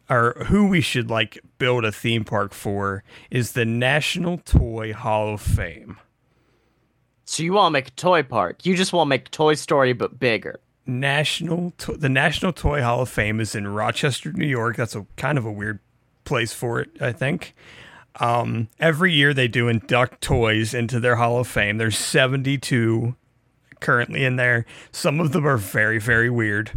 or 0.08 0.44
who 0.46 0.68
we 0.68 0.80
should 0.80 1.10
like 1.10 1.38
build 1.58 1.84
a 1.84 1.92
theme 1.92 2.24
park 2.24 2.54
for 2.54 3.02
is 3.30 3.52
the 3.52 3.64
National 3.64 4.38
Toy 4.38 4.92
Hall 4.92 5.34
of 5.34 5.40
Fame. 5.40 5.98
So 7.24 7.42
you 7.42 7.52
want 7.52 7.66
to 7.66 7.72
make 7.72 7.88
a 7.88 7.92
toy 7.92 8.22
park. 8.22 8.64
You 8.64 8.74
just 8.74 8.92
want 8.92 9.06
to 9.06 9.10
make 9.10 9.30
Toy 9.30 9.54
Story, 9.54 9.92
but 9.92 10.18
bigger. 10.18 10.60
National 10.86 11.72
to- 11.78 11.96
the 11.96 12.08
National 12.08 12.54
Toy 12.54 12.80
Hall 12.82 13.02
of 13.02 13.10
Fame 13.10 13.38
is 13.40 13.54
in 13.54 13.68
Rochester, 13.68 14.32
New 14.32 14.46
York. 14.46 14.76
That's 14.76 14.94
a 14.96 15.04
kind 15.16 15.36
of 15.36 15.44
a 15.44 15.52
weird 15.52 15.80
place 16.24 16.54
for 16.54 16.80
it, 16.80 16.90
I 17.02 17.12
think. 17.12 17.54
Um, 18.20 18.68
every 18.81 19.12
year 19.12 19.33
they 19.33 19.48
do 19.48 19.68
induct 19.68 20.20
toys 20.20 20.74
into 20.74 20.98
their 21.00 21.16
Hall 21.16 21.38
of 21.38 21.46
Fame. 21.46 21.78
There's 21.78 21.96
72 21.96 23.14
currently 23.81 24.24
in 24.24 24.37
there. 24.37 24.66
Some 24.90 25.20
of 25.20 25.33
them 25.33 25.46
are 25.46 25.57
very, 25.57 25.98
very 26.00 26.28
weird. 26.31 26.72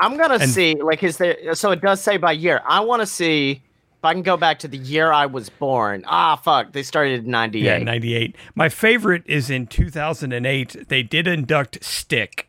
I'm 0.00 0.16
going 0.16 0.30
to 0.30 0.36
And- 0.42 0.50
see, 0.50 0.74
like, 0.76 1.02
is 1.02 1.18
there, 1.18 1.54
so 1.54 1.72
it 1.72 1.82
does 1.82 2.00
say 2.00 2.16
by 2.16 2.32
year. 2.32 2.62
I 2.66 2.80
want 2.80 3.00
to 3.02 3.06
see 3.06 3.50
if 3.98 4.04
I 4.04 4.14
can 4.14 4.22
go 4.22 4.38
back 4.38 4.60
to 4.60 4.68
the 4.68 4.78
year 4.78 5.12
I 5.12 5.26
was 5.26 5.50
born. 5.50 6.04
Ah, 6.06 6.36
fuck. 6.36 6.72
They 6.72 6.82
started 6.82 7.24
in 7.26 7.30
98. 7.30 7.64
Yeah, 7.64 7.76
98. 7.84 8.34
My 8.54 8.70
favorite 8.70 9.24
is 9.26 9.50
in 9.50 9.66
2008. 9.66 10.88
They 10.88 11.02
did 11.02 11.26
induct 11.26 11.84
Stick. 11.84 12.48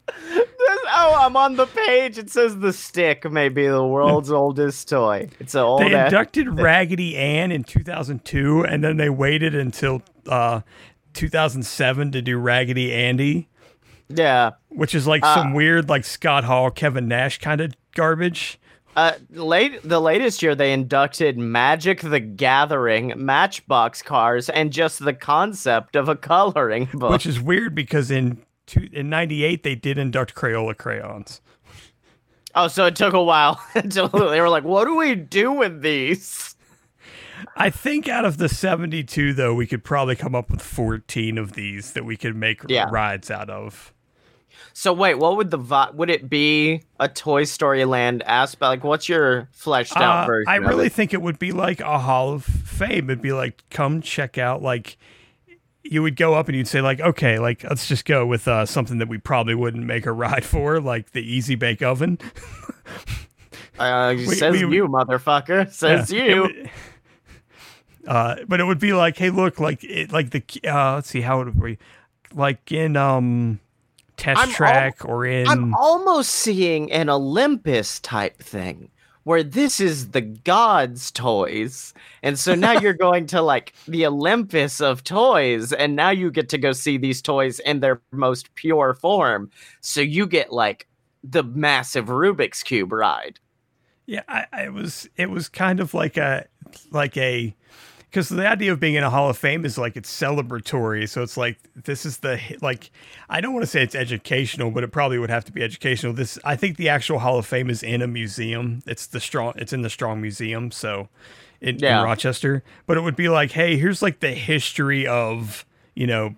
oh, 0.07 1.17
I'm 1.19 1.35
on 1.35 1.55
the 1.55 1.65
page. 1.65 2.17
It 2.17 2.29
says 2.29 2.57
the 2.59 2.73
stick 2.73 3.29
may 3.31 3.49
be 3.49 3.67
the 3.67 3.85
world's 3.85 4.31
oldest 4.31 4.89
toy. 4.89 5.29
It's 5.39 5.55
an 5.55 5.61
old 5.61 5.81
They 5.81 5.93
ass- 5.93 6.11
inducted 6.11 6.59
Raggedy 6.59 7.15
Ann 7.17 7.51
in 7.51 7.63
2002, 7.63 8.63
and 8.65 8.83
then 8.83 8.97
they 8.97 9.09
waited 9.09 9.55
until 9.55 10.01
uh, 10.27 10.61
2007 11.13 12.11
to 12.11 12.21
do 12.21 12.37
Raggedy 12.37 12.93
Andy, 12.93 13.47
Yeah. 14.09 14.51
which 14.69 14.93
is 14.95 15.07
like 15.07 15.23
some 15.25 15.53
weird, 15.53 15.89
like 15.89 16.03
Scott 16.05 16.43
Hall, 16.43 16.69
Kevin 16.71 17.07
Nash 17.07 17.39
kind 17.39 17.61
of 17.61 17.73
garbage. 17.95 18.59
Uh, 18.97 19.11
late 19.31 19.81
the 19.83 19.99
latest 19.99 20.41
year 20.41 20.55
they 20.55 20.71
inducted 20.71 21.37
Magic 21.37 21.99
the 21.99 22.21
Gathering, 22.21 23.11
Matchbox 23.17 24.01
cars, 24.01 24.49
and 24.49 24.71
just 24.71 25.03
the 25.03 25.13
concept 25.13 25.97
of 25.97 26.07
a 26.07 26.15
coloring 26.15 26.87
book. 26.93 27.11
Which 27.11 27.25
is 27.25 27.41
weird 27.41 27.75
because 27.75 28.09
in 28.09 28.37
two, 28.65 28.89
in 28.91 29.09
'98 29.09 29.63
they 29.63 29.75
did 29.75 29.97
induct 29.97 30.35
Crayola 30.35 30.77
crayons. 30.77 31.41
oh, 32.55 32.67
so 32.67 32.85
it 32.85 32.95
took 32.95 33.13
a 33.13 33.23
while 33.23 33.61
until 33.73 34.07
they 34.29 34.41
were 34.41 34.49
like, 34.49 34.63
"What 34.63 34.85
do 34.85 34.95
we 34.95 35.15
do 35.15 35.51
with 35.51 35.81
these?" 35.81 36.55
I 37.57 37.69
think 37.69 38.07
out 38.07 38.25
of 38.25 38.37
the 38.37 38.49
72 38.49 39.33
though, 39.33 39.53
we 39.53 39.67
could 39.67 39.83
probably 39.83 40.15
come 40.15 40.33
up 40.35 40.49
with 40.49 40.61
14 40.61 41.37
of 41.37 41.53
these 41.53 41.91
that 41.93 42.05
we 42.05 42.15
could 42.17 42.35
make 42.35 42.61
Yeah. 42.67 42.87
rides 42.91 43.29
out 43.29 43.49
of. 43.49 43.93
So 44.73 44.91
wait, 44.93 45.15
what 45.15 45.37
would 45.37 45.51
the 45.51 45.57
vi- 45.57 45.89
would 45.93 46.09
it 46.09 46.29
be 46.29 46.81
a 46.99 47.07
Toy 47.07 47.43
Story 47.43 47.85
Land 47.85 48.23
aspect? 48.23 48.61
Like, 48.61 48.83
what's 48.83 49.07
your 49.07 49.47
fleshed 49.53 49.95
out 49.97 50.23
Uh, 50.23 50.25
version? 50.27 50.49
I 50.49 50.55
really 50.57 50.87
it? 50.87 50.93
think 50.93 51.13
it 51.13 51.21
would 51.21 51.39
be 51.39 51.51
like 51.51 51.79
a 51.81 51.99
Hall 51.99 52.33
of 52.33 52.43
Fame. 52.43 53.09
It'd 53.09 53.21
be 53.21 53.33
like, 53.33 53.63
come 53.69 54.01
check 54.01 54.37
out. 54.37 54.61
Like, 54.61 54.97
you 55.89 56.01
would 56.01 56.15
go 56.15 56.33
up 56.33 56.47
and 56.47 56.57
you'd 56.57 56.67
say, 56.67 56.81
like, 56.81 56.99
okay, 56.99 57.39
like 57.39 57.63
let's 57.63 57.87
just 57.87 58.05
go 58.05 58.25
with 58.25 58.47
uh, 58.47 58.65
something 58.65 58.97
that 58.97 59.07
we 59.07 59.17
probably 59.17 59.55
wouldn't 59.55 59.85
make 59.85 60.05
a 60.05 60.11
ride 60.11 60.43
for, 60.43 60.79
like 60.81 61.11
the 61.11 61.21
Easy 61.21 61.55
Bake 61.55 61.81
Oven. 61.81 62.17
uh, 63.79 64.13
we- 64.17 64.25
says 64.25 64.63
we- 64.63 64.75
you, 64.75 64.87
motherfucker. 64.87 65.71
Says 65.71 66.11
Yeah, 66.11 66.23
you. 66.23 66.41
would- 66.41 66.69
uh, 68.07 68.35
but 68.47 68.59
it 68.59 68.65
would 68.65 68.79
be 68.79 68.93
like, 68.93 69.17
hey, 69.17 69.31
look, 69.31 69.59
like 69.59 69.83
it, 69.83 70.11
like 70.11 70.29
the 70.29 70.43
uh, 70.67 70.95
let's 70.95 71.09
see 71.09 71.21
how 71.21 71.41
it 71.41 71.45
would 71.45 71.59
be, 71.61 71.77
like 72.33 72.71
in 72.71 72.95
um, 72.95 73.59
Test 74.15 74.39
I'm 74.39 74.49
al- 74.49 74.53
Track 74.55 75.05
or 75.05 75.25
in 75.25 75.47
I'm 75.47 75.73
almost 75.73 76.29
seeing 76.31 76.91
an 76.91 77.09
Olympus 77.09 77.99
type 78.01 78.37
thing 78.37 78.91
where 79.25 79.43
this 79.43 79.79
is 79.79 80.11
the 80.11 80.21
gods' 80.21 81.11
toys. 81.11 81.93
And 82.23 82.39
so 82.39 82.55
now 82.55 82.79
you're 82.79 82.93
going 83.07 83.25
to 83.27 83.41
like 83.41 83.73
the 83.87 84.05
Olympus 84.05 84.79
of 84.79 85.03
toys, 85.03 85.73
and 85.73 85.95
now 85.95 86.11
you 86.11 86.31
get 86.31 86.47
to 86.49 86.57
go 86.57 86.71
see 86.71 86.97
these 86.97 87.21
toys 87.21 87.59
in 87.59 87.81
their 87.81 88.01
most 88.11 88.55
pure 88.55 88.93
form. 88.93 89.51
So 89.81 89.99
you 89.99 90.25
get 90.25 90.53
like 90.53 90.87
the 91.23 91.43
massive 91.43 92.05
Rubik's 92.05 92.63
Cube 92.63 92.93
ride. 92.93 93.39
Yeah, 94.05 94.21
I, 94.27 94.45
I 94.53 94.69
was 94.69 95.09
it 95.17 95.29
was 95.29 95.49
kind 95.49 95.79
of 95.79 95.93
like 95.93 96.17
a 96.17 96.45
like 96.91 97.17
a 97.17 97.55
because 98.15 98.29
the 98.29 98.47
idea 98.47 98.71
of 98.71 98.79
being 98.79 98.95
in 98.95 99.03
a 99.03 99.09
Hall 99.09 99.29
of 99.29 99.37
Fame 99.37 99.65
is 99.65 99.77
like 99.77 99.97
it's 99.97 100.09
celebratory. 100.09 101.09
So 101.09 101.21
it's 101.21 101.35
like 101.35 101.57
this 101.75 102.05
is 102.05 102.19
the 102.19 102.39
like 102.61 102.89
I 103.27 103.41
don't 103.41 103.51
want 103.51 103.63
to 103.63 103.67
say 103.69 103.83
it's 103.83 103.93
educational, 103.93 104.71
but 104.71 104.85
it 104.85 104.91
probably 104.93 105.19
would 105.19 105.29
have 105.29 105.43
to 105.43 105.51
be 105.51 105.61
educational. 105.61 106.13
This 106.13 106.39
I 106.45 106.55
think 106.55 106.77
the 106.77 106.87
actual 106.87 107.19
Hall 107.19 107.37
of 107.37 107.45
Fame 107.45 107.69
is 107.69 107.83
in 107.83 108.01
a 108.01 108.07
museum. 108.07 108.81
It's 108.87 109.05
the 109.05 109.19
strong. 109.19 109.51
It's 109.57 109.73
in 109.73 109.81
the 109.81 109.89
Strong 109.89 110.21
Museum. 110.21 110.71
So 110.71 111.09
in, 111.59 111.77
Yeah. 111.79 111.99
in 111.99 112.05
Rochester, 112.05 112.63
but 112.87 112.95
it 112.95 113.01
would 113.01 113.17
be 113.17 113.27
like, 113.27 113.51
hey, 113.51 113.75
here's 113.75 114.01
like 114.01 114.21
the 114.21 114.31
history 114.31 115.05
of 115.05 115.65
you 115.93 116.07
know 116.07 116.35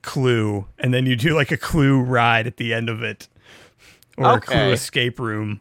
Clue, 0.00 0.68
and 0.78 0.94
then 0.94 1.04
you 1.04 1.16
do 1.16 1.34
like 1.34 1.50
a 1.50 1.58
Clue 1.58 2.00
ride 2.00 2.46
at 2.46 2.56
the 2.56 2.72
end 2.72 2.88
of 2.88 3.02
it, 3.02 3.28
or 4.16 4.38
a 4.38 4.40
Clue 4.40 4.70
escape 4.72 5.20
room. 5.20 5.60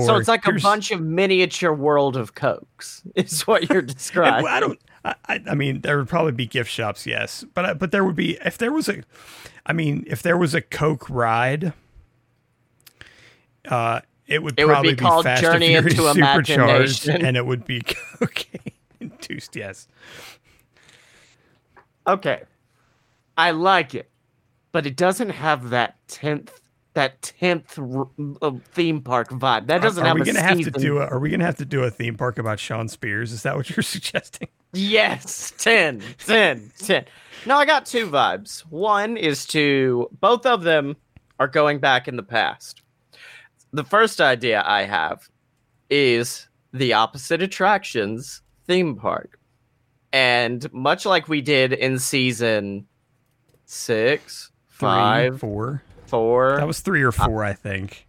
So 0.00 0.16
it's 0.16 0.28
like 0.28 0.46
a 0.46 0.52
bunch 0.52 0.90
of 0.90 1.00
miniature 1.00 1.72
world 1.72 2.16
of 2.16 2.34
cokes, 2.34 3.02
is 3.14 3.42
what 3.46 3.68
you're 3.70 3.82
describing. 3.82 4.46
I 4.48 4.60
don't. 4.60 4.78
I, 5.04 5.14
I 5.50 5.54
mean, 5.54 5.80
there 5.80 5.98
would 5.98 6.08
probably 6.08 6.32
be 6.32 6.46
gift 6.46 6.70
shops, 6.70 7.06
yes, 7.06 7.44
but 7.54 7.64
I- 7.64 7.74
but 7.74 7.90
there 7.90 8.04
would 8.04 8.14
be 8.16 8.38
if 8.44 8.56
there 8.58 8.70
was 8.72 8.88
a, 8.88 9.02
I 9.66 9.72
mean, 9.72 10.04
if 10.06 10.22
there 10.22 10.36
was 10.38 10.54
a 10.54 10.60
Coke 10.60 11.10
ride, 11.10 11.72
uh, 13.68 14.00
it 14.26 14.42
would 14.42 14.54
It 14.58 14.64
would 14.64 14.70
be 14.70 14.72
probably 14.74 14.96
called 14.96 15.24
Fast 15.24 15.42
Journey 15.42 15.74
and 15.74 15.86
into 15.86 15.96
Supercharged, 16.14 16.48
Imagination. 17.08 17.26
and 17.26 17.36
it 17.36 17.44
would 17.44 17.64
be 17.64 17.80
cocaine 17.80 18.72
induced. 19.00 19.56
Yes, 19.56 19.88
Okay. 22.06 22.42
I 23.36 23.50
like 23.52 23.94
it. 23.94 24.08
But 24.72 24.86
it 24.86 24.96
doesn't 24.96 25.30
have 25.30 25.70
that 25.70 25.96
10th 26.08 26.48
that 26.94 27.22
10th 27.22 27.78
r- 27.78 28.28
uh, 28.42 28.52
theme 28.72 29.00
park 29.00 29.30
vibe. 29.30 29.66
That 29.66 29.82
doesn't 29.82 30.02
are, 30.02 30.06
are 30.06 30.08
have 30.08 30.16
we 30.16 30.22
a 30.22 30.24
gonna 30.26 30.42
have 30.42 30.60
to 30.60 30.70
do 30.70 30.98
a? 30.98 31.06
Are 31.06 31.18
we 31.18 31.30
gonna 31.30 31.44
have 31.44 31.56
to 31.56 31.64
do 31.64 31.82
a 31.82 31.90
theme 31.90 32.16
park 32.16 32.38
about 32.38 32.58
Sean 32.60 32.88
Spears? 32.88 33.32
Is 33.32 33.42
that 33.42 33.56
what 33.56 33.70
you're 33.70 33.82
suggesting? 33.82 34.48
Yes, 34.72 35.52
10, 35.58 36.02
10, 36.18 36.72
10. 36.78 37.04
No, 37.44 37.56
I 37.56 37.66
got 37.66 37.84
two 37.86 38.06
vibes. 38.08 38.60
One 38.60 39.16
is 39.16 39.46
to 39.48 40.08
both 40.20 40.46
of 40.46 40.62
them 40.62 40.96
are 41.38 41.48
going 41.48 41.78
back 41.78 42.08
in 42.08 42.16
the 42.16 42.22
past. 42.22 42.82
The 43.72 43.84
first 43.84 44.20
idea 44.20 44.62
I 44.64 44.82
have 44.82 45.28
is 45.90 46.48
the 46.72 46.92
opposite 46.94 47.42
attractions 47.42 48.42
theme 48.66 48.96
park. 48.96 49.38
And 50.12 50.70
much 50.72 51.04
like 51.06 51.28
we 51.28 51.40
did 51.40 51.72
in 51.72 51.98
season 51.98 52.86
six, 53.64 54.50
Three, 54.68 54.88
five, 54.88 55.40
four. 55.40 55.82
Four, 56.12 56.56
That 56.58 56.66
was 56.66 56.80
three 56.80 57.02
or 57.02 57.10
four, 57.12 57.42
I 57.42 57.54
think. 57.54 58.06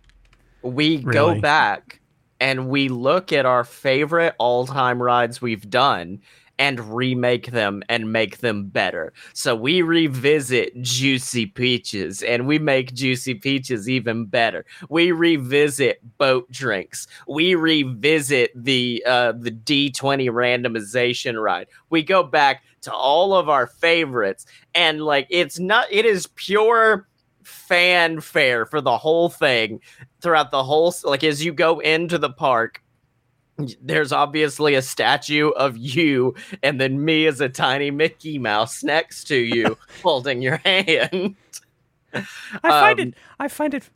we 0.62 0.98
go 0.98 1.40
back 1.40 2.00
and 2.40 2.68
we 2.70 2.90
look 2.90 3.32
at 3.32 3.46
our 3.46 3.64
favorite 3.64 4.36
all-time 4.38 5.02
rides 5.02 5.42
we've 5.42 5.70
done 5.70 6.20
and 6.60 6.94
remake 6.96 7.50
them 7.52 7.82
and 7.90 8.14
make 8.14 8.38
them 8.38 8.66
better. 8.68 9.12
So 9.34 9.56
we 9.56 9.82
revisit 9.82 10.80
Juicy 10.82 11.48
Peaches 11.48 12.22
and 12.22 12.46
we 12.46 12.60
make 12.60 12.94
Juicy 12.94 13.34
Peaches 13.36 13.90
even 13.90 14.26
better. 14.26 14.64
We 14.90 15.12
revisit 15.12 16.00
boat 16.20 16.52
drinks. 16.52 17.08
We 17.28 17.56
revisit 17.56 18.52
the 18.56 19.04
uh 19.08 19.32
the 19.32 19.50
D20 19.52 20.30
randomization 20.30 21.42
ride. 21.42 21.68
We 21.90 22.04
go 22.04 22.22
back 22.24 22.64
to 22.82 22.94
all 22.94 23.34
of 23.34 23.50
our 23.50 23.66
favorites 23.66 24.46
and 24.76 25.02
like 25.02 25.26
it's 25.32 25.58
not 25.58 25.88
it 25.90 26.06
is 26.06 26.28
pure 26.36 27.08
fanfare 27.44 28.66
for 28.66 28.82
the 28.82 28.98
whole 28.98 29.30
thing 29.30 29.80
throughout 30.22 30.52
the 30.52 30.64
whole 30.64 30.94
like 31.04 31.24
as 31.24 31.44
you 31.44 31.54
go 31.54 31.80
into 31.80 32.18
the 32.18 32.30
park 32.30 32.82
there's 33.82 34.12
obviously 34.12 34.74
a 34.74 34.82
statue 34.82 35.50
of 35.50 35.78
you 35.78 36.34
and 36.64 36.82
then 36.82 37.06
me 37.06 37.28
as 37.28 37.40
a 37.40 37.48
tiny 37.50 37.92
mickey 37.92 38.40
mouse 38.40 38.84
next 38.84 39.26
to 39.26 39.36
you 39.36 39.78
holding 40.04 40.42
your 40.42 40.58
hand 40.58 41.36
I 42.14 42.22
find 42.62 43.00
Um, 43.00 43.08
it. 43.10 43.14
I 43.40 43.48
find 43.48 43.74
it. 43.74 43.90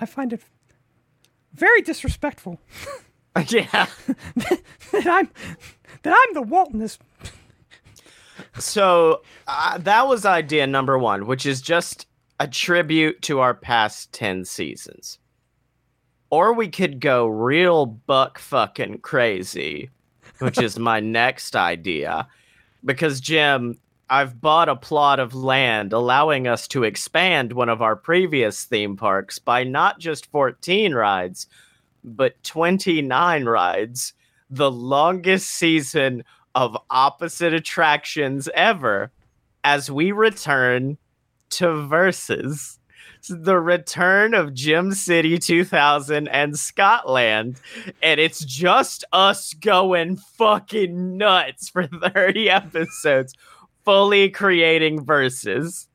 I 0.00 0.06
find 0.06 0.32
it 0.32 0.42
very 1.54 1.82
disrespectful 1.82 2.60
yeah 3.48 3.86
that 4.36 5.06
I'm 5.06 5.28
that 6.02 6.14
I'm 6.28 6.34
the 6.34 6.42
Walt 6.42 6.70
in 6.72 6.78
this. 6.78 6.98
so 8.58 9.22
uh, 9.46 9.78
that 9.78 10.06
was 10.06 10.24
idea 10.24 10.66
number 10.66 10.98
one 10.98 11.26
which 11.26 11.44
is 11.46 11.60
just 11.60 12.06
a 12.40 12.46
tribute 12.46 13.22
to 13.22 13.40
our 13.40 13.54
past 13.54 14.12
10 14.12 14.44
seasons. 14.44 15.18
Or 16.30 16.52
we 16.52 16.68
could 16.68 17.00
go 17.00 17.26
real 17.26 17.86
buck 17.86 18.38
fucking 18.38 18.98
crazy 18.98 19.90
which 20.38 20.58
is 20.58 20.78
my 20.78 21.00
next 21.18 21.56
idea. 21.56 22.28
Because 22.84 23.20
jim 23.20 23.78
i've 24.10 24.40
bought 24.40 24.68
a 24.68 24.76
plot 24.76 25.18
of 25.18 25.34
land 25.34 25.92
allowing 25.92 26.46
us 26.46 26.66
to 26.66 26.84
expand 26.84 27.52
one 27.52 27.68
of 27.68 27.82
our 27.82 27.94
previous 27.96 28.64
theme 28.64 28.96
parks 28.96 29.38
by 29.38 29.62
not 29.62 29.98
just 29.98 30.30
14 30.30 30.94
rides 30.94 31.46
but 32.02 32.42
29 32.42 33.44
rides 33.44 34.14
the 34.48 34.70
longest 34.70 35.50
season 35.50 36.24
of 36.54 36.74
opposite 36.88 37.52
attractions 37.52 38.48
ever 38.54 39.10
as 39.64 39.90
we 39.90 40.12
return 40.12 40.96
to 41.50 41.86
versus 41.86 42.78
the 43.28 43.58
return 43.58 44.32
of 44.34 44.54
Jim 44.54 44.92
City 44.92 45.38
2000 45.38 46.28
and 46.28 46.58
Scotland 46.58 47.60
and 48.02 48.20
it's 48.20 48.44
just 48.44 49.04
us 49.12 49.54
going 49.54 50.16
fucking 50.16 51.16
nuts 51.16 51.68
for 51.68 51.86
30 52.14 52.48
episodes 52.48 53.34
fully 53.84 54.30
creating 54.30 55.04
verses 55.04 55.88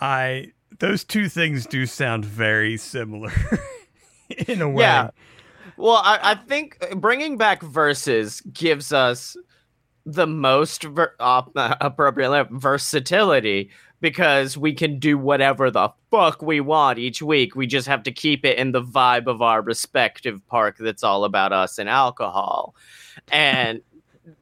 I 0.00 0.52
those 0.78 1.04
two 1.04 1.28
things 1.28 1.66
do 1.66 1.86
sound 1.86 2.24
very 2.24 2.76
similar 2.76 3.32
in 4.48 4.60
a 4.60 4.68
way. 4.68 4.82
Yeah. 4.82 5.10
Well, 5.76 6.00
I, 6.04 6.18
I 6.22 6.34
think 6.34 6.78
bringing 6.96 7.36
back 7.36 7.62
verses 7.62 8.40
gives 8.52 8.92
us 8.92 9.36
the 10.06 10.26
most 10.26 10.84
ver- 10.84 11.14
uh, 11.18 11.42
appropriate 11.80 12.48
versatility 12.50 13.70
because 14.00 14.58
we 14.58 14.74
can 14.74 14.98
do 14.98 15.16
whatever 15.16 15.70
the 15.70 15.88
fuck 16.10 16.42
we 16.42 16.60
want 16.60 16.98
each 16.98 17.22
week. 17.22 17.56
We 17.56 17.66
just 17.66 17.88
have 17.88 18.02
to 18.02 18.12
keep 18.12 18.44
it 18.44 18.58
in 18.58 18.72
the 18.72 18.82
vibe 18.82 19.26
of 19.26 19.40
our 19.40 19.62
respective 19.62 20.46
park 20.46 20.76
that's 20.78 21.02
all 21.02 21.24
about 21.24 21.54
us 21.54 21.78
and 21.78 21.88
alcohol. 21.88 22.74
And 23.32 23.80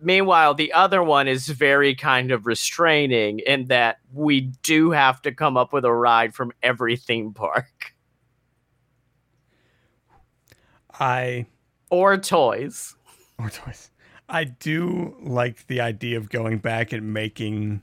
meanwhile, 0.01 0.55
the 0.55 0.73
other 0.73 1.01
one 1.03 1.29
is 1.29 1.47
very 1.47 1.95
kind 1.95 2.33
of 2.33 2.47
restraining 2.47 3.39
in 3.41 3.67
that 3.67 3.99
we 4.13 4.41
do 4.63 4.91
have 4.91 5.23
to 5.23 5.33
come 5.33 5.57
up 5.57 5.73
with 5.73 5.85
a 5.85 5.93
ride 5.93 6.35
from 6.35 6.53
every 6.63 6.97
theme 6.97 7.33
park 7.33 7.95
I 10.99 11.47
or 11.91 12.19
toys. 12.19 12.97
or 13.39 13.49
toys. 13.49 13.92
I 14.33 14.45
do 14.45 15.15
like 15.21 15.67
the 15.67 15.83
idea 15.83 16.17
of 16.17 16.31
going 16.31 16.57
back 16.57 16.91
and 16.91 17.13
making 17.13 17.83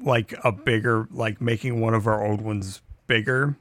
like 0.00 0.34
a 0.42 0.50
bigger 0.50 1.06
like 1.10 1.38
making 1.38 1.82
one 1.82 1.92
of 1.92 2.06
our 2.06 2.26
old 2.26 2.40
ones 2.40 2.80
bigger. 3.06 3.58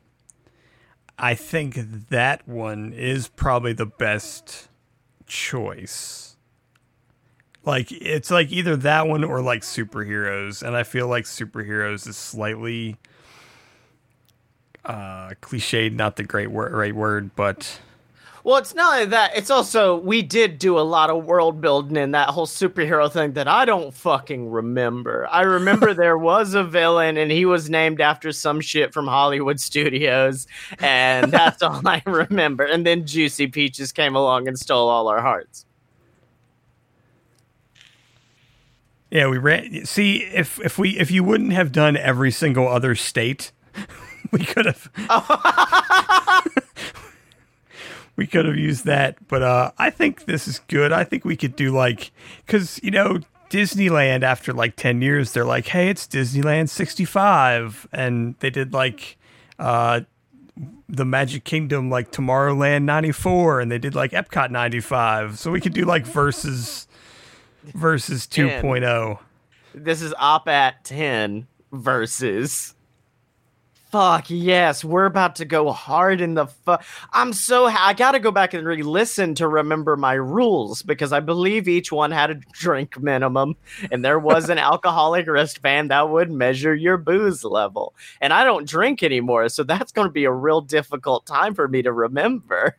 I 1.19 1.35
think 1.35 1.75
that 2.09 2.47
one 2.47 2.93
is 2.93 3.27
probably 3.27 3.73
the 3.73 3.85
best 3.85 4.69
choice. 5.27 6.37
Like 7.65 7.91
it's 7.91 8.31
like 8.31 8.49
either 8.49 8.77
that 8.77 9.07
one 9.07 9.25
or 9.25 9.41
like 9.41 9.63
superheroes 9.63 10.65
and 10.65 10.73
I 10.73 10.83
feel 10.83 11.09
like 11.09 11.25
superheroes 11.25 12.07
is 12.07 12.15
slightly 12.15 12.95
uh 14.85 15.31
cliched 15.41 15.93
not 15.93 16.15
the 16.15 16.23
great 16.23 16.51
word 16.51 16.71
right 16.71 16.95
word 16.95 17.35
but 17.35 17.81
Well, 18.45 18.57
it's 18.57 18.75
not 18.75 18.93
only 18.93 19.05
that, 19.07 19.35
it's 19.35 19.49
also 19.49 19.97
we 19.97 20.21
did 20.21 20.59
do 20.59 20.77
a 20.77 20.81
lot 20.81 21.09
of 21.09 21.25
world 21.25 21.61
building 21.61 21.97
in 21.97 22.11
that 22.11 22.29
whole 22.29 22.45
superhero 22.45 23.11
thing 23.11 23.31
that 23.31 23.47
I 23.47 23.65
don't 23.65 23.91
fucking 23.91 24.51
remember. 24.51 25.27
I 25.31 25.41
remember 25.41 25.93
there 25.95 26.15
was 26.15 26.53
a 26.53 26.63
villain 26.63 27.17
and 27.17 27.31
he 27.31 27.45
was 27.45 27.71
named 27.71 28.01
after 28.01 28.31
some 28.31 28.61
shit 28.61 28.93
from 28.93 29.07
Hollywood 29.07 29.59
studios, 29.59 30.45
and 30.77 31.31
that's 31.31 31.63
all 31.63 31.81
I 31.87 32.03
remember. 32.05 32.65
And 32.65 32.85
then 32.85 33.07
Juicy 33.07 33.47
Peaches 33.47 33.91
came 33.91 34.15
along 34.15 34.47
and 34.47 34.59
stole 34.59 34.89
all 34.89 35.07
our 35.07 35.23
hearts. 35.23 35.65
Yeah, 39.09 39.27
we 39.27 39.39
ran. 39.39 39.87
See, 39.87 40.17
if 40.17 40.59
if 40.63 40.77
we 40.77 40.99
if 40.99 41.09
you 41.09 41.23
wouldn't 41.23 41.53
have 41.53 41.71
done 41.71 41.97
every 41.97 42.29
single 42.29 42.67
other 42.67 42.93
state, 42.93 43.51
we 44.31 44.45
could 44.45 44.67
have. 44.67 44.91
We 48.15 48.27
could 48.27 48.45
have 48.45 48.57
used 48.57 48.85
that, 48.85 49.17
but 49.27 49.41
uh, 49.43 49.71
I 49.77 49.89
think 49.89 50.25
this 50.25 50.47
is 50.47 50.59
good. 50.67 50.91
I 50.91 51.03
think 51.03 51.25
we 51.25 51.35
could 51.35 51.55
do 51.55 51.71
like, 51.71 52.11
because 52.45 52.79
you 52.83 52.91
know, 52.91 53.19
Disneyland 53.49 54.23
after 54.23 54.53
like 54.53 54.75
ten 54.75 55.01
years, 55.01 55.33
they're 55.33 55.45
like, 55.45 55.67
hey, 55.67 55.89
it's 55.89 56.07
Disneyland 56.07 56.69
sixty 56.69 57.05
five, 57.05 57.87
and 57.91 58.35
they 58.39 58.49
did 58.49 58.73
like, 58.73 59.17
uh, 59.59 60.01
the 60.87 61.05
Magic 61.05 61.43
Kingdom 61.43 61.89
like 61.89 62.11
Tomorrowland 62.11 62.83
ninety 62.83 63.11
four, 63.11 63.59
and 63.59 63.71
they 63.71 63.79
did 63.79 63.95
like 63.95 64.11
Epcot 64.11 64.51
ninety 64.51 64.79
five. 64.79 65.37
So 65.39 65.51
we 65.51 65.59
could 65.59 65.73
do 65.73 65.85
like 65.85 66.05
versus 66.05 66.87
versus 67.73 68.27
2.0. 68.27 69.19
This 69.73 70.01
is 70.01 70.13
op 70.17 70.47
at 70.47 70.83
10 70.83 71.47
versus. 71.71 72.74
Fuck 73.95 74.29
yes, 74.29 74.83
we're 74.83 75.05
about 75.05 75.37
to 75.37 75.45
go 75.45 75.71
hard 75.71 76.19
in 76.19 76.33
the 76.33 76.47
fuck 76.47 76.83
I'm 77.13 77.31
so 77.31 77.69
ha- 77.69 77.87
I 77.87 77.93
gotta 77.93 78.19
go 78.19 78.29
back 78.29 78.53
and 78.53 78.67
re-listen 78.67 79.35
to 79.35 79.47
remember 79.47 79.95
my 79.95 80.15
rules 80.15 80.81
because 80.81 81.13
I 81.13 81.21
believe 81.21 81.69
each 81.69 81.93
one 81.93 82.11
had 82.11 82.29
a 82.29 82.35
drink 82.51 83.01
minimum, 83.01 83.55
and 83.93 84.03
there 84.03 84.19
was 84.19 84.49
an 84.49 84.57
alcoholic 84.57 85.27
wristband 85.27 85.91
that 85.91 86.09
would 86.09 86.29
measure 86.29 86.75
your 86.75 86.97
booze 86.97 87.45
level. 87.45 87.95
And 88.19 88.33
I 88.33 88.43
don't 88.43 88.67
drink 88.67 89.01
anymore, 89.01 89.47
so 89.47 89.63
that's 89.63 89.93
going 89.93 90.09
to 90.09 90.11
be 90.11 90.25
a 90.25 90.31
real 90.31 90.59
difficult 90.59 91.25
time 91.25 91.55
for 91.55 91.69
me 91.69 91.81
to 91.83 91.93
remember. 91.93 92.77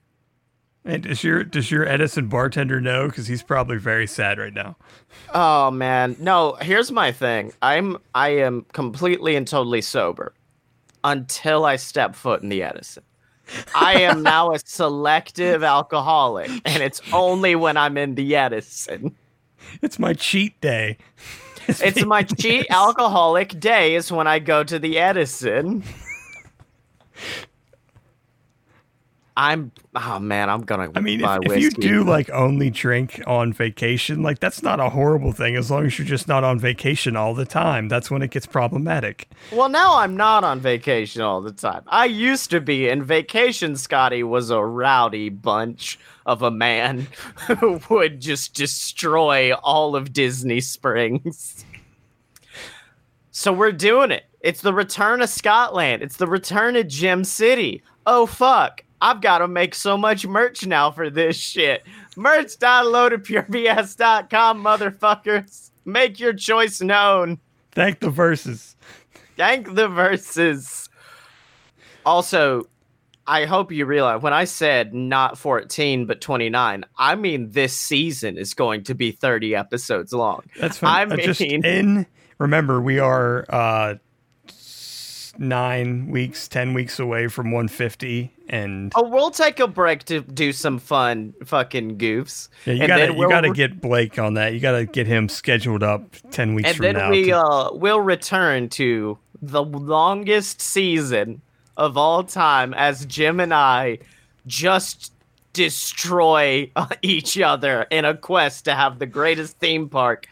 And 0.84 1.02
does 1.04 1.24
your 1.24 1.44
does 1.44 1.70
your 1.70 1.88
Edison 1.88 2.28
bartender 2.28 2.78
know? 2.78 3.06
Because 3.06 3.26
he's 3.26 3.42
probably 3.42 3.78
very 3.78 4.06
sad 4.06 4.38
right 4.38 4.52
now. 4.52 4.76
Oh 5.32 5.70
man, 5.70 6.16
no. 6.20 6.58
Here's 6.60 6.92
my 6.92 7.10
thing. 7.10 7.54
I'm 7.62 7.96
I 8.14 8.28
am 8.28 8.66
completely 8.74 9.34
and 9.34 9.48
totally 9.48 9.80
sober 9.80 10.34
until 11.06 11.64
I 11.64 11.76
step 11.76 12.14
foot 12.16 12.42
in 12.42 12.48
the 12.48 12.62
Edison. 12.64 13.04
I 13.76 14.00
am 14.00 14.24
now 14.24 14.52
a 14.52 14.58
selective 14.58 15.62
alcoholic, 15.62 16.50
and 16.64 16.82
it's 16.82 17.00
only 17.12 17.54
when 17.54 17.76
I'm 17.76 17.96
in 17.96 18.16
the 18.16 18.34
Edison. 18.34 19.14
It's 19.82 20.00
my 20.00 20.14
cheat 20.14 20.60
day. 20.60 20.98
It's 21.68 22.04
my 22.04 22.22
cheat 22.40 22.66
alcoholic 22.70 23.58
day 23.60 23.94
is 23.94 24.10
when 24.10 24.26
I 24.26 24.40
go 24.40 24.64
to 24.64 24.80
the 24.80 24.98
Edison. 24.98 25.84
I'm 29.38 29.70
oh 29.94 30.18
man, 30.18 30.48
I'm 30.48 30.62
gonna. 30.62 30.90
I 30.94 31.00
mean, 31.00 31.20
buy 31.20 31.38
if, 31.42 31.52
if 31.52 31.62
you 31.62 31.70
do 31.70 32.04
like 32.04 32.30
only 32.30 32.70
drink 32.70 33.22
on 33.26 33.52
vacation, 33.52 34.22
like 34.22 34.38
that's 34.38 34.62
not 34.62 34.80
a 34.80 34.88
horrible 34.88 35.32
thing 35.32 35.56
as 35.56 35.70
long 35.70 35.84
as 35.84 35.98
you're 35.98 36.06
just 36.06 36.26
not 36.26 36.42
on 36.42 36.58
vacation 36.58 37.16
all 37.16 37.34
the 37.34 37.44
time. 37.44 37.88
That's 37.88 38.10
when 38.10 38.22
it 38.22 38.30
gets 38.30 38.46
problematic. 38.46 39.28
Well, 39.52 39.68
now 39.68 39.98
I'm 39.98 40.16
not 40.16 40.42
on 40.42 40.60
vacation 40.60 41.20
all 41.20 41.42
the 41.42 41.52
time. 41.52 41.82
I 41.86 42.06
used 42.06 42.50
to 42.50 42.62
be, 42.62 42.88
and 42.88 43.04
vacation 43.04 43.76
Scotty 43.76 44.22
was 44.22 44.48
a 44.48 44.64
rowdy 44.64 45.28
bunch 45.28 45.98
of 46.24 46.40
a 46.40 46.50
man 46.50 47.06
who 47.60 47.78
would 47.90 48.20
just 48.20 48.54
destroy 48.54 49.52
all 49.52 49.94
of 49.94 50.14
Disney 50.14 50.60
Springs. 50.62 51.66
So 53.32 53.52
we're 53.52 53.72
doing 53.72 54.12
it. 54.12 54.24
It's 54.40 54.62
the 54.62 54.72
return 54.72 55.20
of 55.20 55.28
Scotland. 55.28 56.02
It's 56.02 56.16
the 56.16 56.26
return 56.26 56.74
of 56.76 56.88
Jim 56.88 57.22
City. 57.22 57.82
Oh 58.06 58.24
fuck. 58.24 58.82
I've 59.00 59.20
got 59.20 59.38
to 59.38 59.48
make 59.48 59.74
so 59.74 59.96
much 59.96 60.26
merch 60.26 60.66
now 60.66 60.90
for 60.90 61.10
this 61.10 61.36
shit. 61.36 61.84
Merch.loadedpurebs.com, 62.16 64.64
motherfuckers. 64.64 65.70
Make 65.84 66.18
your 66.18 66.32
choice 66.32 66.80
known. 66.80 67.38
Thank 67.72 68.00
the 68.00 68.10
verses. 68.10 68.76
Thank 69.36 69.74
the 69.74 69.88
verses. 69.88 70.88
Also, 72.04 72.68
I 73.26 73.44
hope 73.44 73.72
you 73.72 73.84
realize 73.86 74.22
when 74.22 74.32
I 74.32 74.44
said 74.44 74.94
not 74.94 75.36
14 75.36 76.06
but 76.06 76.20
29, 76.20 76.84
I 76.96 77.14
mean 77.16 77.50
this 77.50 77.76
season 77.76 78.38
is 78.38 78.54
going 78.54 78.84
to 78.84 78.94
be 78.94 79.10
30 79.10 79.56
episodes 79.56 80.12
long. 80.12 80.42
That's 80.58 80.80
I 80.82 81.06
fine. 81.06 81.12
Uh, 81.12 81.16
just 81.16 81.40
mean- 81.40 81.64
in 81.64 82.06
remember 82.38 82.80
we 82.80 82.98
are 82.98 83.46
uh 83.48 83.94
nine 85.38 86.08
weeks, 86.10 86.48
ten 86.48 86.74
weeks 86.74 86.98
away 86.98 87.28
from 87.28 87.50
150, 87.52 88.30
and 88.48 88.92
Oh, 88.94 89.08
we'll 89.08 89.30
take 89.30 89.60
a 89.60 89.66
break 89.68 90.04
to 90.04 90.20
do 90.20 90.52
some 90.52 90.78
fun 90.78 91.34
fucking 91.44 91.98
goofs. 91.98 92.48
yeah, 92.64 92.74
you 92.74 92.80
and 92.82 92.88
gotta 92.88 93.06
you 93.06 93.14
we'll 93.14 93.28
gotta 93.28 93.50
get 93.52 93.80
Blake 93.80 94.18
on 94.18 94.34
that. 94.34 94.54
You 94.54 94.60
gotta 94.60 94.84
get 94.86 95.06
him 95.06 95.28
scheduled 95.28 95.82
up 95.82 96.02
ten 96.30 96.54
weeks 96.54 96.68
and 96.68 96.76
from 96.76 96.84
then 96.84 96.94
now. 96.96 97.10
we 97.10 97.24
to- 97.26 97.38
uh 97.38 97.70
will 97.72 98.00
return 98.00 98.68
to 98.70 99.18
the 99.42 99.62
longest 99.62 100.60
season 100.60 101.40
of 101.76 101.96
all 101.98 102.22
time 102.24 102.72
as 102.74 103.04
Jim 103.06 103.38
and 103.40 103.52
I 103.52 103.98
just 104.46 105.12
destroy 105.52 106.70
uh, 106.76 106.86
each 107.02 107.38
other 107.40 107.86
in 107.90 108.04
a 108.04 108.14
quest 108.16 108.64
to 108.66 108.74
have 108.74 108.98
the 108.98 109.06
greatest 109.06 109.58
theme 109.58 109.88
park. 109.88 110.26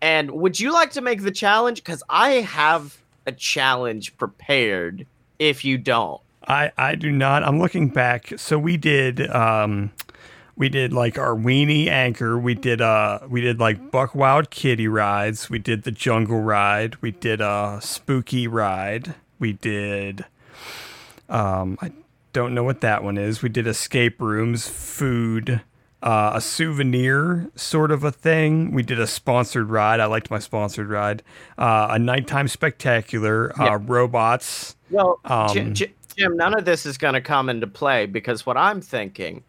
And 0.00 0.30
would 0.30 0.60
you 0.60 0.72
like 0.72 0.92
to 0.92 1.00
make 1.00 1.22
the 1.22 1.30
challenge? 1.30 1.82
Because 1.82 2.02
I 2.08 2.30
have 2.42 2.96
a 3.26 3.32
challenge 3.32 4.16
prepared. 4.16 5.06
If 5.38 5.64
you 5.64 5.78
don't, 5.78 6.20
I 6.46 6.72
I 6.76 6.94
do 6.94 7.10
not. 7.10 7.42
I'm 7.42 7.58
looking 7.58 7.88
back. 7.88 8.32
So 8.36 8.58
we 8.58 8.76
did 8.76 9.28
um 9.30 9.92
we 10.56 10.68
did 10.68 10.92
like 10.92 11.18
our 11.18 11.34
weenie 11.34 11.88
anchor. 11.88 12.38
We 12.38 12.54
did 12.54 12.80
uh 12.80 13.20
we 13.28 13.40
did 13.40 13.60
like 13.60 13.90
Buck 13.90 14.14
Wild 14.14 14.50
Kitty 14.50 14.88
rides. 14.88 15.50
We 15.50 15.58
did 15.58 15.82
the 15.82 15.90
jungle 15.90 16.40
ride. 16.40 16.96
We 17.02 17.10
did 17.10 17.40
a 17.40 17.78
spooky 17.82 18.46
ride. 18.48 19.14
We 19.38 19.52
did 19.52 20.24
um 21.28 21.78
I 21.82 21.92
don't 22.32 22.54
know 22.54 22.64
what 22.64 22.80
that 22.80 23.02
one 23.02 23.18
is. 23.18 23.42
We 23.42 23.48
did 23.48 23.66
escape 23.66 24.20
rooms, 24.20 24.68
food, 24.68 25.62
uh, 26.02 26.32
a 26.34 26.40
souvenir 26.40 27.50
sort 27.56 27.90
of 27.90 28.04
a 28.04 28.12
thing. 28.12 28.72
We 28.72 28.82
did 28.82 29.00
a 29.00 29.06
sponsored 29.06 29.70
ride. 29.70 30.00
I 30.00 30.06
liked 30.06 30.30
my 30.30 30.38
sponsored 30.38 30.88
ride. 30.88 31.22
Uh, 31.58 31.88
a 31.90 31.98
nighttime 31.98 32.48
spectacular. 32.48 33.52
Yeah. 33.58 33.74
Uh, 33.74 33.78
robots. 33.78 34.76
Well, 34.90 35.20
Um, 35.24 35.48
Jim, 35.52 35.74
Jim, 35.74 35.92
Jim, 36.16 36.36
none 36.36 36.56
of 36.56 36.64
this 36.64 36.86
is 36.86 36.98
going 36.98 37.14
to 37.14 37.20
come 37.20 37.48
into 37.48 37.66
play 37.66 38.06
because 38.06 38.46
what 38.46 38.56
I'm 38.56 38.80
thinking 38.80 39.42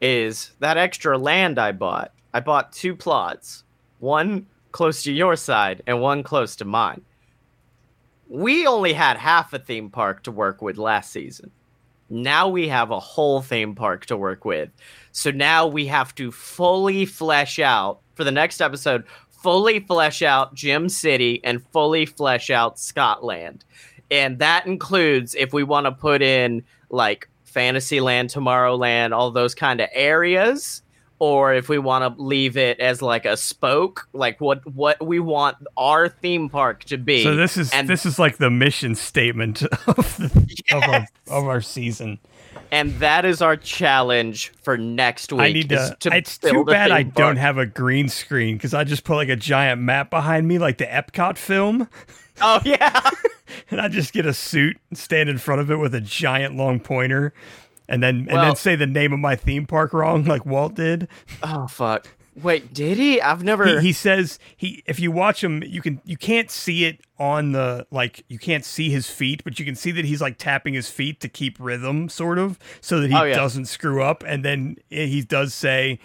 is 0.00 0.52
that 0.60 0.76
extra 0.76 1.18
land 1.18 1.58
I 1.58 1.72
bought. 1.72 2.12
I 2.32 2.40
bought 2.40 2.72
two 2.72 2.94
plots, 2.94 3.64
one 3.98 4.46
close 4.70 5.02
to 5.02 5.12
your 5.12 5.34
side 5.34 5.82
and 5.86 6.00
one 6.00 6.22
close 6.22 6.54
to 6.56 6.64
mine. 6.64 7.02
We 8.28 8.66
only 8.66 8.92
had 8.92 9.16
half 9.16 9.52
a 9.54 9.58
theme 9.58 9.90
park 9.90 10.22
to 10.24 10.30
work 10.30 10.60
with 10.60 10.76
last 10.76 11.10
season. 11.10 11.50
Now 12.10 12.48
we 12.48 12.68
have 12.68 12.90
a 12.90 13.00
whole 13.00 13.42
theme 13.42 13.74
park 13.74 14.06
to 14.06 14.16
work 14.16 14.44
with. 14.44 14.70
So 15.18 15.32
now 15.32 15.66
we 15.66 15.86
have 15.88 16.14
to 16.14 16.30
fully 16.30 17.04
flesh 17.04 17.58
out 17.58 17.98
for 18.14 18.22
the 18.22 18.30
next 18.30 18.60
episode, 18.60 19.02
fully 19.30 19.80
flesh 19.80 20.22
out 20.22 20.54
Jim 20.54 20.88
City 20.88 21.40
and 21.42 21.60
fully 21.72 22.06
flesh 22.06 22.50
out 22.50 22.78
Scotland. 22.78 23.64
And 24.12 24.38
that 24.38 24.66
includes 24.66 25.34
if 25.34 25.52
we 25.52 25.64
want 25.64 25.86
to 25.86 25.92
put 25.92 26.22
in 26.22 26.62
like 26.88 27.28
Fantasyland, 27.42 28.30
Tomorrowland, 28.30 29.12
all 29.12 29.32
those 29.32 29.56
kind 29.56 29.80
of 29.80 29.88
areas, 29.92 30.82
or 31.18 31.52
if 31.52 31.68
we 31.68 31.78
want 31.78 32.16
to 32.16 32.22
leave 32.22 32.56
it 32.56 32.78
as 32.78 33.02
like 33.02 33.24
a 33.24 33.36
spoke, 33.36 34.08
like 34.12 34.40
what 34.40 34.64
what 34.72 35.04
we 35.04 35.18
want 35.18 35.56
our 35.76 36.08
theme 36.08 36.48
park 36.48 36.84
to 36.84 36.96
be. 36.96 37.24
So 37.24 37.34
this 37.34 37.56
is 37.56 37.72
and 37.72 37.88
this 37.88 38.06
is 38.06 38.20
like 38.20 38.36
the 38.36 38.50
mission 38.50 38.94
statement 38.94 39.62
of, 39.88 39.96
the, 39.96 40.62
of, 40.70 40.82
our, 40.84 41.06
of 41.26 41.48
our 41.48 41.60
season. 41.60 42.20
And 42.70 42.94
that 43.00 43.24
is 43.24 43.42
our 43.42 43.56
challenge 43.56 44.52
for 44.62 44.76
next 44.76 45.32
week. 45.32 45.40
I 45.40 45.52
need 45.52 45.72
is 45.72 45.92
to. 46.00 46.14
it's 46.14 46.38
too 46.38 46.64
bad 46.64 46.90
I 46.90 47.02
theme 47.04 47.12
don't 47.14 47.36
have 47.36 47.58
a 47.58 47.66
green 47.66 48.08
screen 48.08 48.56
because 48.56 48.74
I 48.74 48.84
just 48.84 49.04
put 49.04 49.16
like 49.16 49.28
a 49.28 49.36
giant 49.36 49.80
map 49.80 50.10
behind 50.10 50.46
me, 50.46 50.58
like 50.58 50.78
the 50.78 50.86
Epcot 50.86 51.36
film, 51.38 51.88
Oh 52.40 52.60
yeah. 52.64 53.10
and 53.70 53.80
I 53.80 53.88
just 53.88 54.12
get 54.12 54.26
a 54.26 54.34
suit 54.34 54.76
and 54.90 54.98
stand 54.98 55.28
in 55.28 55.38
front 55.38 55.60
of 55.60 55.70
it 55.70 55.76
with 55.76 55.94
a 55.94 56.00
giant 56.00 56.56
long 56.56 56.80
pointer, 56.80 57.32
and 57.88 58.02
then 58.02 58.26
and 58.28 58.38
then 58.38 58.56
say 58.56 58.76
the 58.76 58.86
name 58.86 59.12
of 59.12 59.18
my 59.18 59.36
theme 59.36 59.66
park 59.66 59.92
wrong, 59.92 60.24
like 60.24 60.46
Walt 60.46 60.74
did. 60.74 61.08
oh 61.42 61.66
fuck. 61.66 62.08
Wait, 62.42 62.72
did 62.72 62.96
he? 62.98 63.20
I've 63.20 63.42
never. 63.42 63.66
He, 63.80 63.88
he 63.88 63.92
says 63.92 64.38
he 64.56 64.82
if 64.86 64.98
you 65.00 65.10
watch 65.10 65.42
him 65.42 65.62
you 65.64 65.80
can 65.82 66.00
you 66.04 66.16
can't 66.16 66.50
see 66.50 66.84
it 66.84 67.00
on 67.18 67.52
the 67.52 67.86
like 67.90 68.24
you 68.28 68.38
can't 68.38 68.64
see 68.64 68.90
his 68.90 69.10
feet 69.10 69.42
but 69.42 69.58
you 69.58 69.64
can 69.64 69.74
see 69.74 69.90
that 69.90 70.04
he's 70.04 70.20
like 70.20 70.38
tapping 70.38 70.74
his 70.74 70.88
feet 70.88 71.20
to 71.20 71.28
keep 71.28 71.56
rhythm 71.58 72.08
sort 72.08 72.38
of 72.38 72.58
so 72.80 73.00
that 73.00 73.10
he 73.10 73.16
Oh, 73.16 73.24
yeah. 73.24 73.34
doesn't 73.34 73.64
screw 73.66 74.02
up 74.02 74.22
and 74.26 74.44
then 74.44 74.76
he 74.88 75.22
does 75.22 75.52
say 75.52 75.98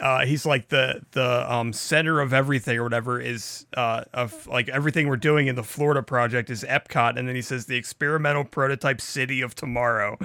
uh, 0.00 0.24
he's 0.24 0.46
like 0.46 0.68
the 0.68 1.02
the 1.12 1.52
um, 1.52 1.72
center 1.72 2.20
of 2.20 2.32
everything 2.32 2.78
or 2.78 2.82
whatever 2.82 3.20
is 3.20 3.66
uh, 3.76 4.04
of 4.12 4.46
like 4.46 4.68
everything 4.68 5.08
we're 5.08 5.16
doing 5.16 5.46
in 5.46 5.54
the 5.56 5.62
Florida 5.62 6.02
project 6.02 6.50
is 6.50 6.64
Epcot, 6.64 7.18
and 7.18 7.28
then 7.28 7.34
he 7.34 7.42
says 7.42 7.66
the 7.66 7.76
experimental 7.76 8.44
prototype 8.44 9.00
city 9.00 9.40
of 9.40 9.54
tomorrow, 9.54 10.18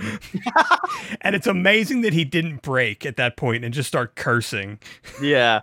and 1.21 1.35
it's 1.35 1.47
amazing 1.47 2.01
that 2.01 2.13
he 2.13 2.25
didn't 2.25 2.61
break 2.61 3.05
at 3.05 3.17
that 3.17 3.37
point 3.37 3.63
and 3.63 3.73
just 3.73 3.87
start 3.87 4.15
cursing. 4.15 4.79
yeah. 5.21 5.61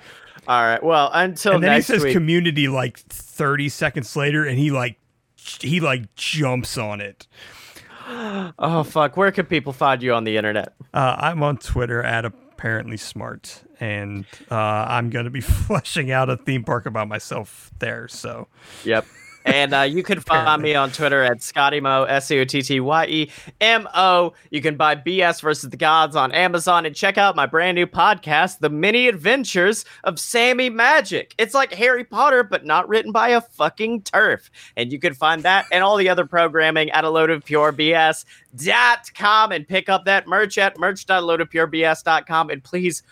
All 0.49 0.63
right. 0.63 0.83
Well, 0.83 1.09
until 1.13 1.55
and 1.55 1.63
then 1.63 1.77
he 1.77 1.83
says 1.83 2.03
week. 2.03 2.13
community 2.13 2.67
like 2.67 2.99
30 2.99 3.69
seconds 3.69 4.17
later 4.17 4.45
and 4.45 4.59
he 4.59 4.73
like 4.73 4.99
he 5.37 5.79
like 5.79 6.13
jumps 6.17 6.77
on 6.77 7.01
it 7.01 7.29
oh 8.59 8.83
fuck! 8.83 9.17
Where 9.17 9.31
can 9.31 9.47
people 9.47 9.73
find 9.73 10.03
you 10.03 10.13
on 10.13 10.25
the 10.25 10.37
internet? 10.37 10.75
Uh, 10.93 11.17
I'm 11.19 11.43
on 11.43 11.57
Twitter 11.57 12.03
at 12.03 12.25
apparently 12.53 12.97
smart, 12.97 13.63
and 13.81 14.25
uh, 14.51 14.55
I'm 14.55 15.11
going 15.11 15.25
to 15.25 15.31
be 15.31 15.41
fleshing 15.67 16.11
out 16.11 16.31
a 16.31 16.37
theme 16.37 16.65
park 16.65 16.87
about 16.87 17.09
myself 17.09 17.71
there. 17.79 18.09
So, 18.09 18.49
yep. 18.85 19.07
And 19.45 19.75
uh, 19.75 19.81
you 19.81 20.03
can 20.03 20.21
find 20.21 20.63
me 20.63 20.75
on 20.75 20.91
Twitter 20.93 21.23
at 21.23 21.43
Scotty 21.43 21.73
ScottyMo, 21.81 22.09
S 22.09 22.27
C 22.27 22.41
O 22.41 22.45
T 22.45 22.63
T 22.63 22.81
Y 22.81 23.07
E 23.07 23.31
M 23.61 23.89
O. 23.95 24.33
You 24.51 24.61
can 24.61 24.77
buy 24.77 24.95
BS 24.97 25.41
versus 25.41 25.71
the 25.71 25.77
Gods 25.77 26.17
on 26.17 26.33
Amazon 26.33 26.87
and 26.87 26.95
check 26.95 27.19
out 27.19 27.37
my 27.37 27.47
brand 27.47 27.77
new 27.77 27.87
podcast, 27.87 28.59
The 28.59 28.71
Mini 28.71 29.09
Adventures 29.09 29.85
of 30.05 30.19
Sammy 30.19 30.71
Magic. 30.71 31.35
It's 31.39 31.55
like 31.55 31.73
Harry 31.75 32.05
Potter, 32.05 32.43
but 32.43 32.65
not 32.65 32.89
written 32.89 33.13
by 33.13 33.31
a 33.31 33.41
fucking 33.41 34.03
TERF. 34.03 34.51
And 34.77 34.93
you 34.93 34.99
can 34.99 35.15
find 35.15 35.43
that 35.43 35.67
and 35.73 35.83
all 35.83 35.97
the 35.97 36.09
other 36.09 36.27
programming 36.27 36.91
at 36.91 37.05
a 37.05 37.11
load 37.11 37.31
of 37.31 37.45
pure 37.45 37.73
BS.com 37.73 39.53
and 39.53 39.69
pick 39.69 39.89
up 39.89 40.05
that 40.05 40.27
merch 40.27 40.59
at 40.59 40.79
merch.loadofpurebs.com. 40.79 42.51
And 42.51 42.63
please, 42.63 43.03